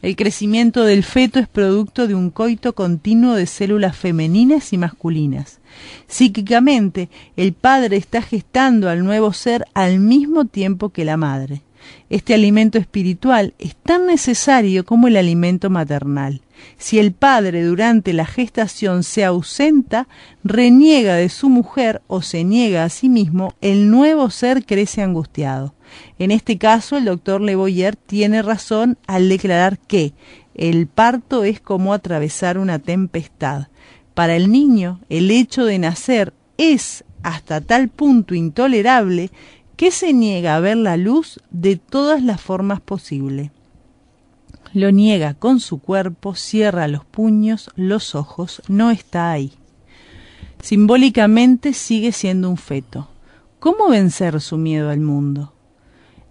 El 0.00 0.16
crecimiento 0.16 0.84
del 0.84 1.04
feto 1.04 1.38
es 1.38 1.46
producto 1.46 2.08
de 2.08 2.16
un 2.16 2.30
coito 2.30 2.74
continuo 2.74 3.34
de 3.34 3.46
células 3.46 3.96
femeninas 3.96 4.72
y 4.72 4.78
masculinas. 4.78 5.60
Psíquicamente, 6.08 7.08
el 7.36 7.52
padre 7.52 7.98
está 7.98 8.20
gestando 8.20 8.88
al 8.88 9.04
nuevo 9.04 9.32
ser 9.32 9.64
al 9.74 10.00
mismo 10.00 10.46
tiempo 10.46 10.88
que 10.88 11.04
la 11.04 11.16
madre. 11.16 11.62
Este 12.10 12.34
alimento 12.34 12.78
espiritual 12.78 13.54
es 13.58 13.76
tan 13.76 14.06
necesario 14.06 14.84
como 14.84 15.08
el 15.08 15.16
alimento 15.16 15.70
maternal. 15.70 16.42
Si 16.78 16.98
el 16.98 17.12
padre 17.12 17.64
durante 17.64 18.12
la 18.12 18.26
gestación 18.26 19.02
se 19.02 19.24
ausenta, 19.24 20.08
reniega 20.44 21.14
de 21.14 21.28
su 21.28 21.48
mujer 21.48 22.02
o 22.06 22.22
se 22.22 22.44
niega 22.44 22.84
a 22.84 22.88
sí 22.88 23.08
mismo, 23.08 23.54
el 23.60 23.90
nuevo 23.90 24.30
ser 24.30 24.64
crece 24.64 25.02
angustiado. 25.02 25.74
En 26.18 26.30
este 26.30 26.58
caso, 26.58 26.96
el 26.96 27.04
doctor 27.04 27.40
Le 27.40 27.56
Boyer 27.56 27.96
tiene 27.96 28.42
razón 28.42 28.98
al 29.06 29.28
declarar 29.28 29.78
que 29.78 30.12
el 30.54 30.86
parto 30.86 31.44
es 31.44 31.60
como 31.60 31.94
atravesar 31.94 32.58
una 32.58 32.78
tempestad. 32.78 33.68
Para 34.14 34.36
el 34.36 34.50
niño, 34.50 35.00
el 35.08 35.30
hecho 35.30 35.64
de 35.64 35.78
nacer 35.78 36.34
es 36.58 37.04
hasta 37.22 37.60
tal 37.60 37.88
punto 37.88 38.34
intolerable 38.34 39.30
que 39.76 39.90
se 39.90 40.12
niega 40.12 40.56
a 40.56 40.60
ver 40.60 40.76
la 40.76 40.96
luz 40.96 41.40
de 41.50 41.76
todas 41.76 42.22
las 42.22 42.40
formas 42.40 42.80
posibles. 42.80 43.50
lo 44.74 44.90
niega 44.90 45.34
con 45.34 45.60
su 45.60 45.78
cuerpo, 45.80 46.34
cierra 46.34 46.88
los 46.88 47.04
puños, 47.04 47.70
los 47.76 48.14
ojos, 48.14 48.62
no 48.68 48.90
está 48.90 49.30
ahí. 49.30 49.52
Simbólicamente 50.62 51.74
sigue 51.74 52.12
siendo 52.12 52.48
un 52.48 52.56
feto. 52.56 53.08
¿Cómo 53.58 53.88
vencer 53.88 54.40
su 54.40 54.56
miedo 54.56 54.88
al 54.88 55.00
mundo? 55.00 55.52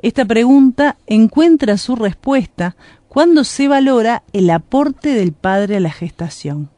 Esta 0.02 0.26
pregunta 0.26 0.98
encuentra 1.06 1.78
su 1.78 1.96
respuesta 1.96 2.76
cuando 3.08 3.44
se 3.44 3.68
valora 3.68 4.24
el 4.34 4.50
aporte 4.50 5.14
del 5.14 5.34
padre 5.34 5.78
a 5.78 5.80
la 5.80 5.92
gestación. 5.92 6.70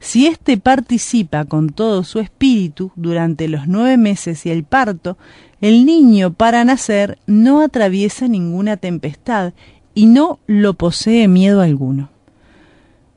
Si 0.00 0.26
éste 0.26 0.58
participa 0.58 1.44
con 1.44 1.70
todo 1.70 2.04
su 2.04 2.20
espíritu 2.20 2.92
durante 2.94 3.48
los 3.48 3.66
nueve 3.66 3.96
meses 3.96 4.46
y 4.46 4.50
el 4.50 4.64
parto, 4.64 5.18
el 5.60 5.84
niño 5.84 6.32
para 6.32 6.64
nacer 6.64 7.18
no 7.26 7.60
atraviesa 7.60 8.28
ninguna 8.28 8.76
tempestad 8.76 9.52
y 9.94 10.06
no 10.06 10.38
lo 10.46 10.74
posee 10.74 11.26
miedo 11.26 11.60
alguno. 11.60 12.10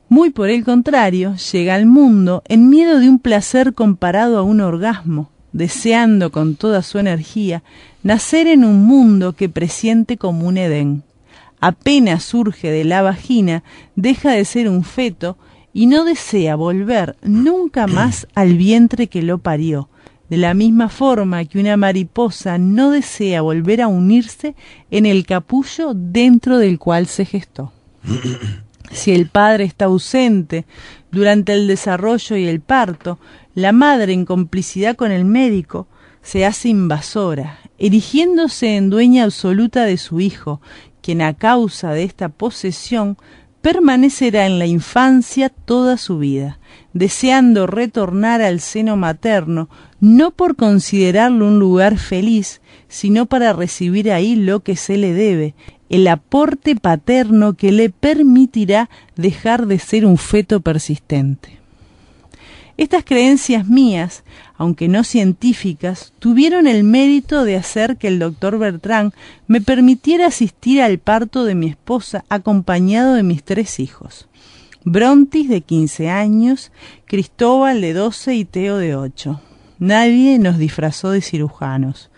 Muy 0.10 0.32
por 0.32 0.50
el 0.50 0.66
contrario, 0.66 1.36
llega 1.52 1.76
al 1.76 1.86
mundo 1.86 2.44
en 2.48 2.70
miedo 2.70 3.00
de 3.00 3.08
un 3.08 3.20
placer 3.20 3.74
comparado 3.74 4.40
a 4.40 4.44
un 4.44 4.60
orgasmo, 4.60 5.30
deseando 5.54 6.32
con 6.32 6.56
toda 6.56 6.82
su 6.82 7.00
energía 7.00 7.64
nacer 8.04 8.48
en 8.48 8.66
un 8.66 8.84
mundo 8.84 9.34
que 9.34 9.48
presiente 9.48 10.18
como 10.18 10.48
un 10.48 10.58
Edén. 10.58 11.04
Apenas 11.60 12.24
surge 12.24 12.72
de 12.72 12.84
la 12.84 13.04
vagina, 13.04 13.64
deja 13.96 14.32
de 14.32 14.46
ser 14.46 14.68
un 14.68 14.84
feto 14.84 15.38
y 15.74 15.86
no 15.86 16.04
desea 16.04 16.56
volver 16.56 17.16
nunca 17.22 17.86
más 17.88 18.28
al 18.34 18.58
vientre 18.58 19.08
que 19.08 19.22
lo 19.22 19.38
parió, 19.38 19.88
de 20.32 20.38
la 20.38 20.54
misma 20.54 20.88
forma 20.88 21.44
que 21.44 21.60
una 21.60 21.76
mariposa 21.76 22.58
no 22.58 22.90
desea 22.90 23.42
volver 23.42 23.82
a 23.82 23.90
unirse 23.90 24.56
en 24.90 25.06
el 25.06 25.26
capullo 25.26 25.92
dentro 25.94 26.58
del 26.58 26.80
cual 26.80 27.06
se 27.08 27.26
gestó. 27.26 27.74
Si 28.94 29.14
el 29.14 29.28
padre 29.30 29.64
está 29.64 29.86
ausente 29.86 30.66
durante 31.12 31.54
el 31.54 31.66
desarrollo 31.66 32.36
y 32.36 32.46
el 32.46 32.60
parto, 32.60 33.20
la 33.56 33.72
madre, 33.72 34.12
en 34.12 34.26
complicidad 34.26 34.98
con 34.98 35.14
el 35.14 35.24
médico, 35.24 35.88
se 36.22 36.46
hace 36.46 36.68
invasora, 36.68 37.60
erigiéndose 37.78 38.76
en 38.76 38.90
dueña 38.90 39.24
absoluta 39.24 39.86
de 39.86 39.98
su 39.98 40.20
hijo, 40.20 40.60
quien 41.02 41.22
a 41.22 41.36
causa 41.36 41.94
de 41.94 42.04
esta 42.04 42.28
posesión 42.28 43.18
permanecerá 43.62 44.46
en 44.46 44.60
la 44.60 44.66
infancia 44.66 45.48
toda 45.48 45.96
su 45.96 46.18
vida, 46.18 46.60
deseando 46.92 47.66
retornar 47.66 48.42
al 48.42 48.60
seno 48.60 48.98
materno, 48.98 49.70
no 50.02 50.32
por 50.32 50.56
considerarlo 50.56 51.48
un 51.48 51.60
lugar 51.60 51.98
feliz, 51.98 52.60
sino 52.90 53.28
para 53.28 53.54
recibir 53.54 54.12
ahí 54.12 54.36
lo 54.36 54.60
que 54.60 54.76
se 54.76 54.98
le 54.98 55.14
debe, 55.14 55.54
el 55.90 56.08
aporte 56.08 56.76
paterno 56.76 57.54
que 57.54 57.72
le 57.72 57.90
permitirá 57.90 58.90
dejar 59.16 59.68
de 59.68 59.80
ser 59.80 60.06
un 60.06 60.18
feto 60.18 60.60
persistente. 60.60 61.60
Estas 62.78 63.04
creencias 63.04 63.68
mías, 63.68 64.24
aunque 64.58 64.88
no 64.88 65.04
científicas, 65.04 66.14
tuvieron 66.18 66.66
el 66.66 66.84
mérito 66.84 67.44
de 67.44 67.56
hacer 67.56 67.98
que 67.98 68.08
el 68.08 68.18
doctor 68.18 68.58
Bertrand 68.58 69.14
me 69.46 69.62
permitiera 69.62 70.28
asistir 70.28 70.82
al 70.82 70.98
parto 70.98 71.44
de 71.44 71.54
mi 71.54 71.68
esposa 71.68 72.26
acompañado 72.28 73.14
de 73.14 73.24
mis 73.24 73.44
tres 73.44 73.80
hijos. 73.80 74.28
Brontis 74.84 75.48
de 75.48 75.62
15 75.62 76.10
años, 76.10 76.72
Cristóbal 77.06 77.82
de 77.82 77.94
12 77.94 78.34
y 78.34 78.46
Teo 78.46 78.78
de 78.78 78.96
8. 78.96 79.40
Nadie 79.82 80.38
nos 80.38 80.60
disfrazó 80.60 81.10
de 81.10 81.22
cirujanos. 81.22 82.12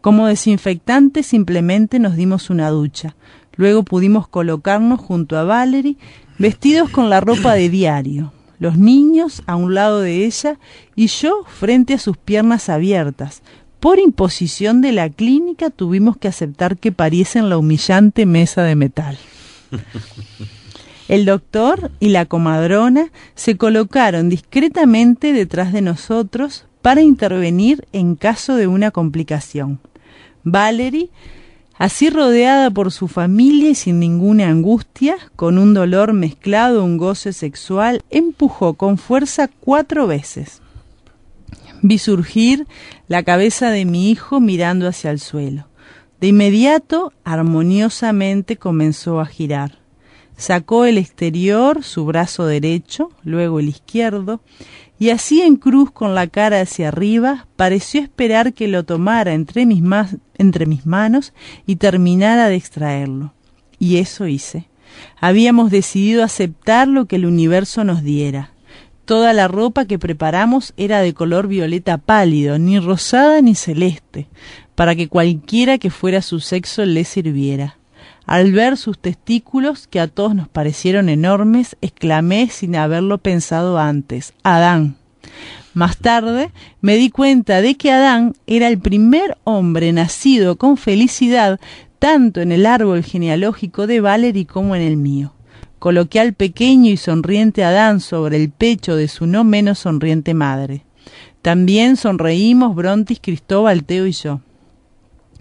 Como 0.00 0.28
desinfectante 0.28 1.24
simplemente 1.24 1.98
nos 1.98 2.14
dimos 2.14 2.50
una 2.50 2.70
ducha. 2.70 3.16
Luego 3.56 3.82
pudimos 3.82 4.28
colocarnos 4.28 5.00
junto 5.00 5.36
a 5.36 5.42
Valerie, 5.42 5.96
vestidos 6.38 6.88
con 6.88 7.10
la 7.10 7.20
ropa 7.20 7.54
de 7.54 7.68
diario, 7.68 8.32
los 8.60 8.78
niños 8.78 9.42
a 9.48 9.56
un 9.56 9.74
lado 9.74 9.98
de 9.98 10.24
ella 10.24 10.60
y 10.94 11.08
yo 11.08 11.42
frente 11.48 11.94
a 11.94 11.98
sus 11.98 12.16
piernas 12.16 12.68
abiertas. 12.68 13.42
Por 13.80 13.98
imposición 13.98 14.80
de 14.80 14.92
la 14.92 15.10
clínica 15.10 15.70
tuvimos 15.70 16.16
que 16.16 16.28
aceptar 16.28 16.76
que 16.76 16.92
pariesen 16.92 17.48
la 17.48 17.58
humillante 17.58 18.24
mesa 18.24 18.62
de 18.62 18.76
metal. 18.76 19.18
El 21.08 21.24
doctor 21.24 21.90
y 21.98 22.10
la 22.10 22.26
comadrona 22.26 23.10
se 23.34 23.56
colocaron 23.56 24.28
discretamente 24.28 25.32
detrás 25.32 25.72
de 25.72 25.82
nosotros 25.82 26.66
para 26.82 27.02
intervenir 27.02 27.86
en 27.92 28.16
caso 28.16 28.56
de 28.56 28.66
una 28.66 28.90
complicación. 28.90 29.80
Valerie, 30.44 31.10
así 31.76 32.10
rodeada 32.10 32.70
por 32.70 32.92
su 32.92 33.08
familia 33.08 33.70
y 33.70 33.74
sin 33.74 34.00
ninguna 34.00 34.48
angustia, 34.48 35.16
con 35.36 35.58
un 35.58 35.74
dolor 35.74 36.12
mezclado 36.12 36.80
a 36.80 36.84
un 36.84 36.96
goce 36.96 37.32
sexual, 37.32 38.02
empujó 38.10 38.74
con 38.74 38.98
fuerza 38.98 39.48
cuatro 39.60 40.06
veces. 40.06 40.62
Vi 41.82 41.98
surgir 41.98 42.66
la 43.08 43.22
cabeza 43.22 43.70
de 43.70 43.84
mi 43.84 44.10
hijo 44.10 44.40
mirando 44.40 44.86
hacia 44.86 45.10
el 45.10 45.18
suelo. 45.18 45.66
De 46.20 46.28
inmediato, 46.28 47.12
armoniosamente 47.24 48.56
comenzó 48.56 49.20
a 49.20 49.26
girar. 49.26 49.79
Sacó 50.40 50.86
el 50.86 50.96
exterior 50.96 51.84
su 51.84 52.06
brazo 52.06 52.46
derecho, 52.46 53.10
luego 53.24 53.60
el 53.60 53.68
izquierdo, 53.68 54.40
y 54.98 55.10
así 55.10 55.42
en 55.42 55.56
cruz 55.56 55.90
con 55.90 56.14
la 56.14 56.28
cara 56.28 56.62
hacia 56.62 56.88
arriba, 56.88 57.46
pareció 57.56 58.00
esperar 58.00 58.54
que 58.54 58.66
lo 58.66 58.84
tomara 58.84 59.34
entre 59.34 59.66
mis, 59.66 59.82
entre 60.38 60.64
mis 60.64 60.86
manos 60.86 61.34
y 61.66 61.76
terminara 61.76 62.48
de 62.48 62.56
extraerlo. 62.56 63.34
Y 63.78 63.98
eso 63.98 64.26
hice. 64.26 64.70
Habíamos 65.20 65.70
decidido 65.70 66.24
aceptar 66.24 66.88
lo 66.88 67.04
que 67.04 67.16
el 67.16 67.26
universo 67.26 67.84
nos 67.84 68.02
diera. 68.02 68.54
Toda 69.04 69.34
la 69.34 69.46
ropa 69.46 69.84
que 69.84 69.98
preparamos 69.98 70.72
era 70.78 71.02
de 71.02 71.12
color 71.12 71.48
violeta 71.48 71.98
pálido, 71.98 72.58
ni 72.58 72.78
rosada 72.78 73.42
ni 73.42 73.54
celeste, 73.54 74.26
para 74.74 74.96
que 74.96 75.06
cualquiera 75.06 75.76
que 75.76 75.90
fuera 75.90 76.22
su 76.22 76.40
sexo 76.40 76.86
le 76.86 77.04
sirviera. 77.04 77.76
Al 78.30 78.52
ver 78.52 78.76
sus 78.76 78.96
testículos, 78.96 79.88
que 79.88 79.98
a 79.98 80.06
todos 80.06 80.36
nos 80.36 80.46
parecieron 80.46 81.08
enormes, 81.08 81.76
exclamé 81.80 82.48
sin 82.48 82.76
haberlo 82.76 83.18
pensado 83.18 83.76
antes, 83.76 84.34
Adán. 84.44 84.94
Más 85.74 85.96
tarde 85.96 86.52
me 86.80 86.94
di 86.94 87.10
cuenta 87.10 87.60
de 87.60 87.74
que 87.74 87.90
Adán 87.90 88.34
era 88.46 88.68
el 88.68 88.78
primer 88.78 89.36
hombre 89.42 89.92
nacido 89.92 90.54
con 90.58 90.76
felicidad 90.76 91.58
tanto 91.98 92.40
en 92.40 92.52
el 92.52 92.66
árbol 92.66 93.02
genealógico 93.02 93.88
de 93.88 94.00
Valery 94.00 94.44
como 94.44 94.76
en 94.76 94.82
el 94.82 94.96
mío. 94.96 95.32
Coloqué 95.80 96.20
al 96.20 96.34
pequeño 96.34 96.92
y 96.92 96.98
sonriente 96.98 97.64
Adán 97.64 97.98
sobre 97.98 98.36
el 98.36 98.50
pecho 98.50 98.94
de 98.94 99.08
su 99.08 99.26
no 99.26 99.42
menos 99.42 99.80
sonriente 99.80 100.34
madre. 100.34 100.84
También 101.42 101.96
sonreímos 101.96 102.76
Brontis, 102.76 103.18
Cristóbal, 103.20 103.82
Teo 103.82 104.06
y 104.06 104.12
yo. 104.12 104.40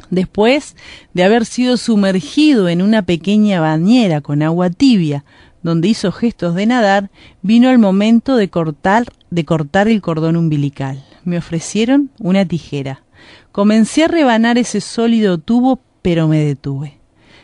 Después 0.09 0.75
de 1.13 1.23
haber 1.23 1.45
sido 1.45 1.77
sumergido 1.77 2.69
en 2.69 2.81
una 2.81 3.03
pequeña 3.03 3.59
bañera 3.59 4.21
con 4.21 4.41
agua 4.41 4.69
tibia, 4.69 5.23
donde 5.61 5.89
hizo 5.89 6.11
gestos 6.11 6.55
de 6.55 6.65
nadar, 6.65 7.09
vino 7.41 7.69
el 7.69 7.79
momento 7.79 8.35
de 8.35 8.49
cortar, 8.49 9.05
de 9.29 9.45
cortar 9.45 9.87
el 9.87 10.01
cordón 10.01 10.35
umbilical. 10.35 11.03
Me 11.25 11.37
ofrecieron 11.37 12.09
una 12.19 12.45
tijera. 12.45 13.03
Comencé 13.51 14.05
a 14.05 14.07
rebanar 14.07 14.57
ese 14.57 14.81
sólido 14.81 15.37
tubo, 15.37 15.79
pero 16.01 16.27
me 16.27 16.39
detuve. 16.39 16.97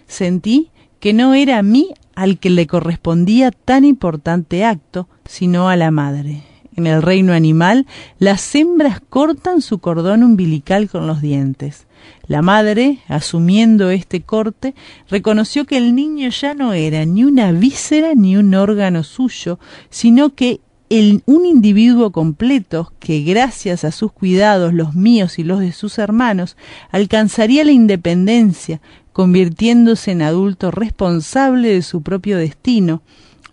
Sentí 0.08 0.72
que 1.00 1.14
no 1.14 1.34
era 1.34 1.58
a 1.58 1.64
mí 1.64 1.90
al 2.16 2.40
que 2.40 2.50
le 2.50 2.68
correspondía 2.68 3.52
tan 3.52 3.84
importante 3.86 4.64
acto, 4.64 5.08
sino 5.26 5.70
a 5.70 5.76
la 5.76 5.92
madre. 5.92 6.44
En 6.76 6.88
el 6.88 7.02
reino 7.02 7.34
animal, 7.34 7.86
las 8.20 8.54
hembras 8.56 9.02
cortan 9.10 9.62
su 9.62 9.80
cordón 9.80 10.24
umbilical 10.24 10.90
con 10.90 11.08
los 11.08 11.22
dientes. 11.22 11.85
La 12.28 12.42
madre, 12.42 13.00
asumiendo 13.08 13.90
este 13.90 14.22
corte, 14.22 14.74
reconoció 15.10 15.66
que 15.66 15.78
el 15.78 15.96
niño 15.96 16.30
ya 16.30 16.54
no 16.54 16.74
era 16.74 17.06
ni 17.06 17.24
una 17.24 17.52
víscera 17.52 18.16
ni 18.16 18.36
un 18.36 18.54
órgano 18.56 19.04
suyo, 19.04 19.60
sino 19.90 20.34
que 20.34 20.62
un 20.90 21.46
individuo 21.46 22.12
completo 22.12 22.94
que, 23.00 23.22
gracias 23.22 23.84
a 23.84 23.92
sus 23.92 24.12
cuidados, 24.12 24.74
los 24.74 24.96
míos 24.96 25.40
y 25.40 25.44
los 25.44 25.60
de 25.60 25.72
sus 25.72 25.98
hermanos, 25.98 26.58
alcanzaría 26.92 27.64
la 27.64 27.72
independencia, 27.72 28.82
convirtiéndose 29.12 30.12
en 30.12 30.22
adulto 30.22 30.72
responsable 30.72 31.70
de 31.70 31.82
su 31.82 32.02
propio 32.02 32.38
destino, 32.38 33.02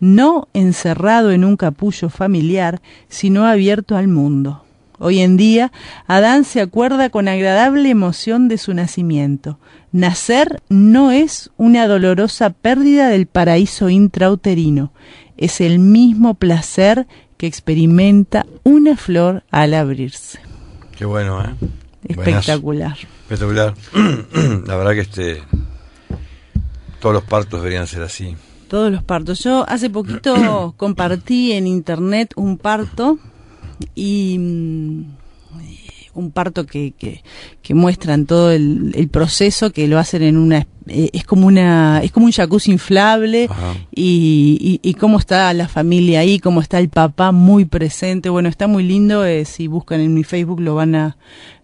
no 0.01 0.49
encerrado 0.53 1.31
en 1.31 1.45
un 1.45 1.57
capullo 1.57 2.11
familiar, 2.11 2.83
sino 3.09 3.47
abierto 3.47 3.97
al 3.97 4.09
mundo. 4.09 4.62
Hoy 5.05 5.19
en 5.19 5.37
día, 5.37 5.73
Adán 6.07 6.45
se 6.45 6.61
acuerda 6.61 7.11
con 7.11 7.27
agradable 7.27 7.91
emoción 7.91 8.47
de 8.47 8.57
su 8.57 8.73
nacimiento. 8.73 9.59
Nacer 9.91 10.63
no 10.69 11.11
es 11.11 11.51
una 11.57 11.89
dolorosa 11.89 12.51
pérdida 12.51 13.09
del 13.09 13.27
paraíso 13.27 13.89
intrauterino, 13.89 14.93
es 15.37 15.61
el 15.61 15.81
mismo 15.81 16.35
placer 16.35 17.09
que 17.37 17.49
experimenta 17.49 18.47
una 18.63 18.97
flor 18.97 19.43
al 19.51 19.75
abrirse. 19.75 20.39
Qué 20.97 21.05
bueno, 21.05 21.43
¿eh? 21.43 21.51
Espectacular. 22.07 22.97
Espectacular. 23.29 23.75
La 24.69 24.77
verdad 24.77 24.93
que 24.93 25.01
este 25.01 25.43
todos 27.01 27.13
los 27.13 27.25
partos 27.25 27.61
deberían 27.61 27.89
ser 27.89 28.03
así. 28.03 28.37
Todos 28.69 28.93
los 28.93 29.03
partos. 29.03 29.41
Yo 29.41 29.69
hace 29.69 29.91
poquito 29.91 30.75
compartí 30.77 31.51
en 31.51 31.67
internet 31.67 32.33
un 32.37 32.57
parto 32.57 33.19
y 33.95 34.39
mm, 34.39 35.05
un 36.15 36.31
parto 36.31 36.67
que, 36.67 36.93
que, 36.93 37.23
que 37.63 37.75
muestran 37.75 38.27
todo 38.27 38.51
el, 38.51 38.93
el, 38.95 39.09
proceso 39.09 39.71
que 39.71 39.89
lo 39.89 39.99
hacen 39.99 40.23
en 40.23 40.37
una 40.37 40.67
eh, 40.89 41.11
es 41.13 41.25
como 41.25 41.47
una 41.47 42.01
es 42.03 42.13
como 42.13 42.27
un 42.27 42.33
jacuzzi 42.33 42.73
inflable 42.73 43.49
y, 43.95 44.81
y, 44.83 44.89
y, 44.89 44.95
cómo 44.95 45.19
está 45.19 45.53
la 45.55 45.69
familia 45.69 46.21
ahí 46.21 46.39
cómo 46.39 46.61
está 46.61 46.79
el 46.79 46.89
papá 46.89 47.33
muy 47.33 47.65
presente. 47.65 48.29
Bueno 48.29 48.49
está 48.49 48.67
muy 48.67 48.83
lindo 48.83 49.25
eh, 49.25 49.45
si 49.45 49.69
buscan 49.69 50.01
en 50.01 50.13
mi 50.13 50.25
Facebook 50.25 50.61
lo 50.61 50.75
van 50.75 50.95
a 50.95 51.17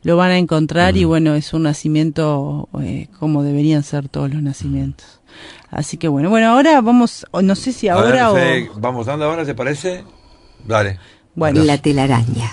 lo 0.03 0.17
van 0.17 0.31
a 0.31 0.39
encontrar 0.39 0.97
y 0.97 1.05
bueno 1.05 1.35
es 1.35 1.53
un 1.53 1.65
nacimiento 1.65 2.69
eh, 2.81 3.09
como 3.19 3.43
deberían 3.43 3.83
ser 3.83 4.09
todos 4.09 4.33
los 4.33 4.43
nacimientos. 4.43 5.21
Así 5.71 5.99
que 5.99 6.09
bueno 6.09 6.31
bueno 6.31 6.49
ahora 6.49 6.81
vamos 6.81 7.27
no 7.43 7.55
sé 7.55 7.73
si 7.73 7.89
ahora 7.89 8.33
o 8.33 8.37
vamos 8.77 9.07
dando 9.07 9.27
ahora 9.27 9.45
se 9.45 9.55
parece 9.55 10.05
dale 10.65 10.99
la 11.65 11.79
telaraña 11.79 12.51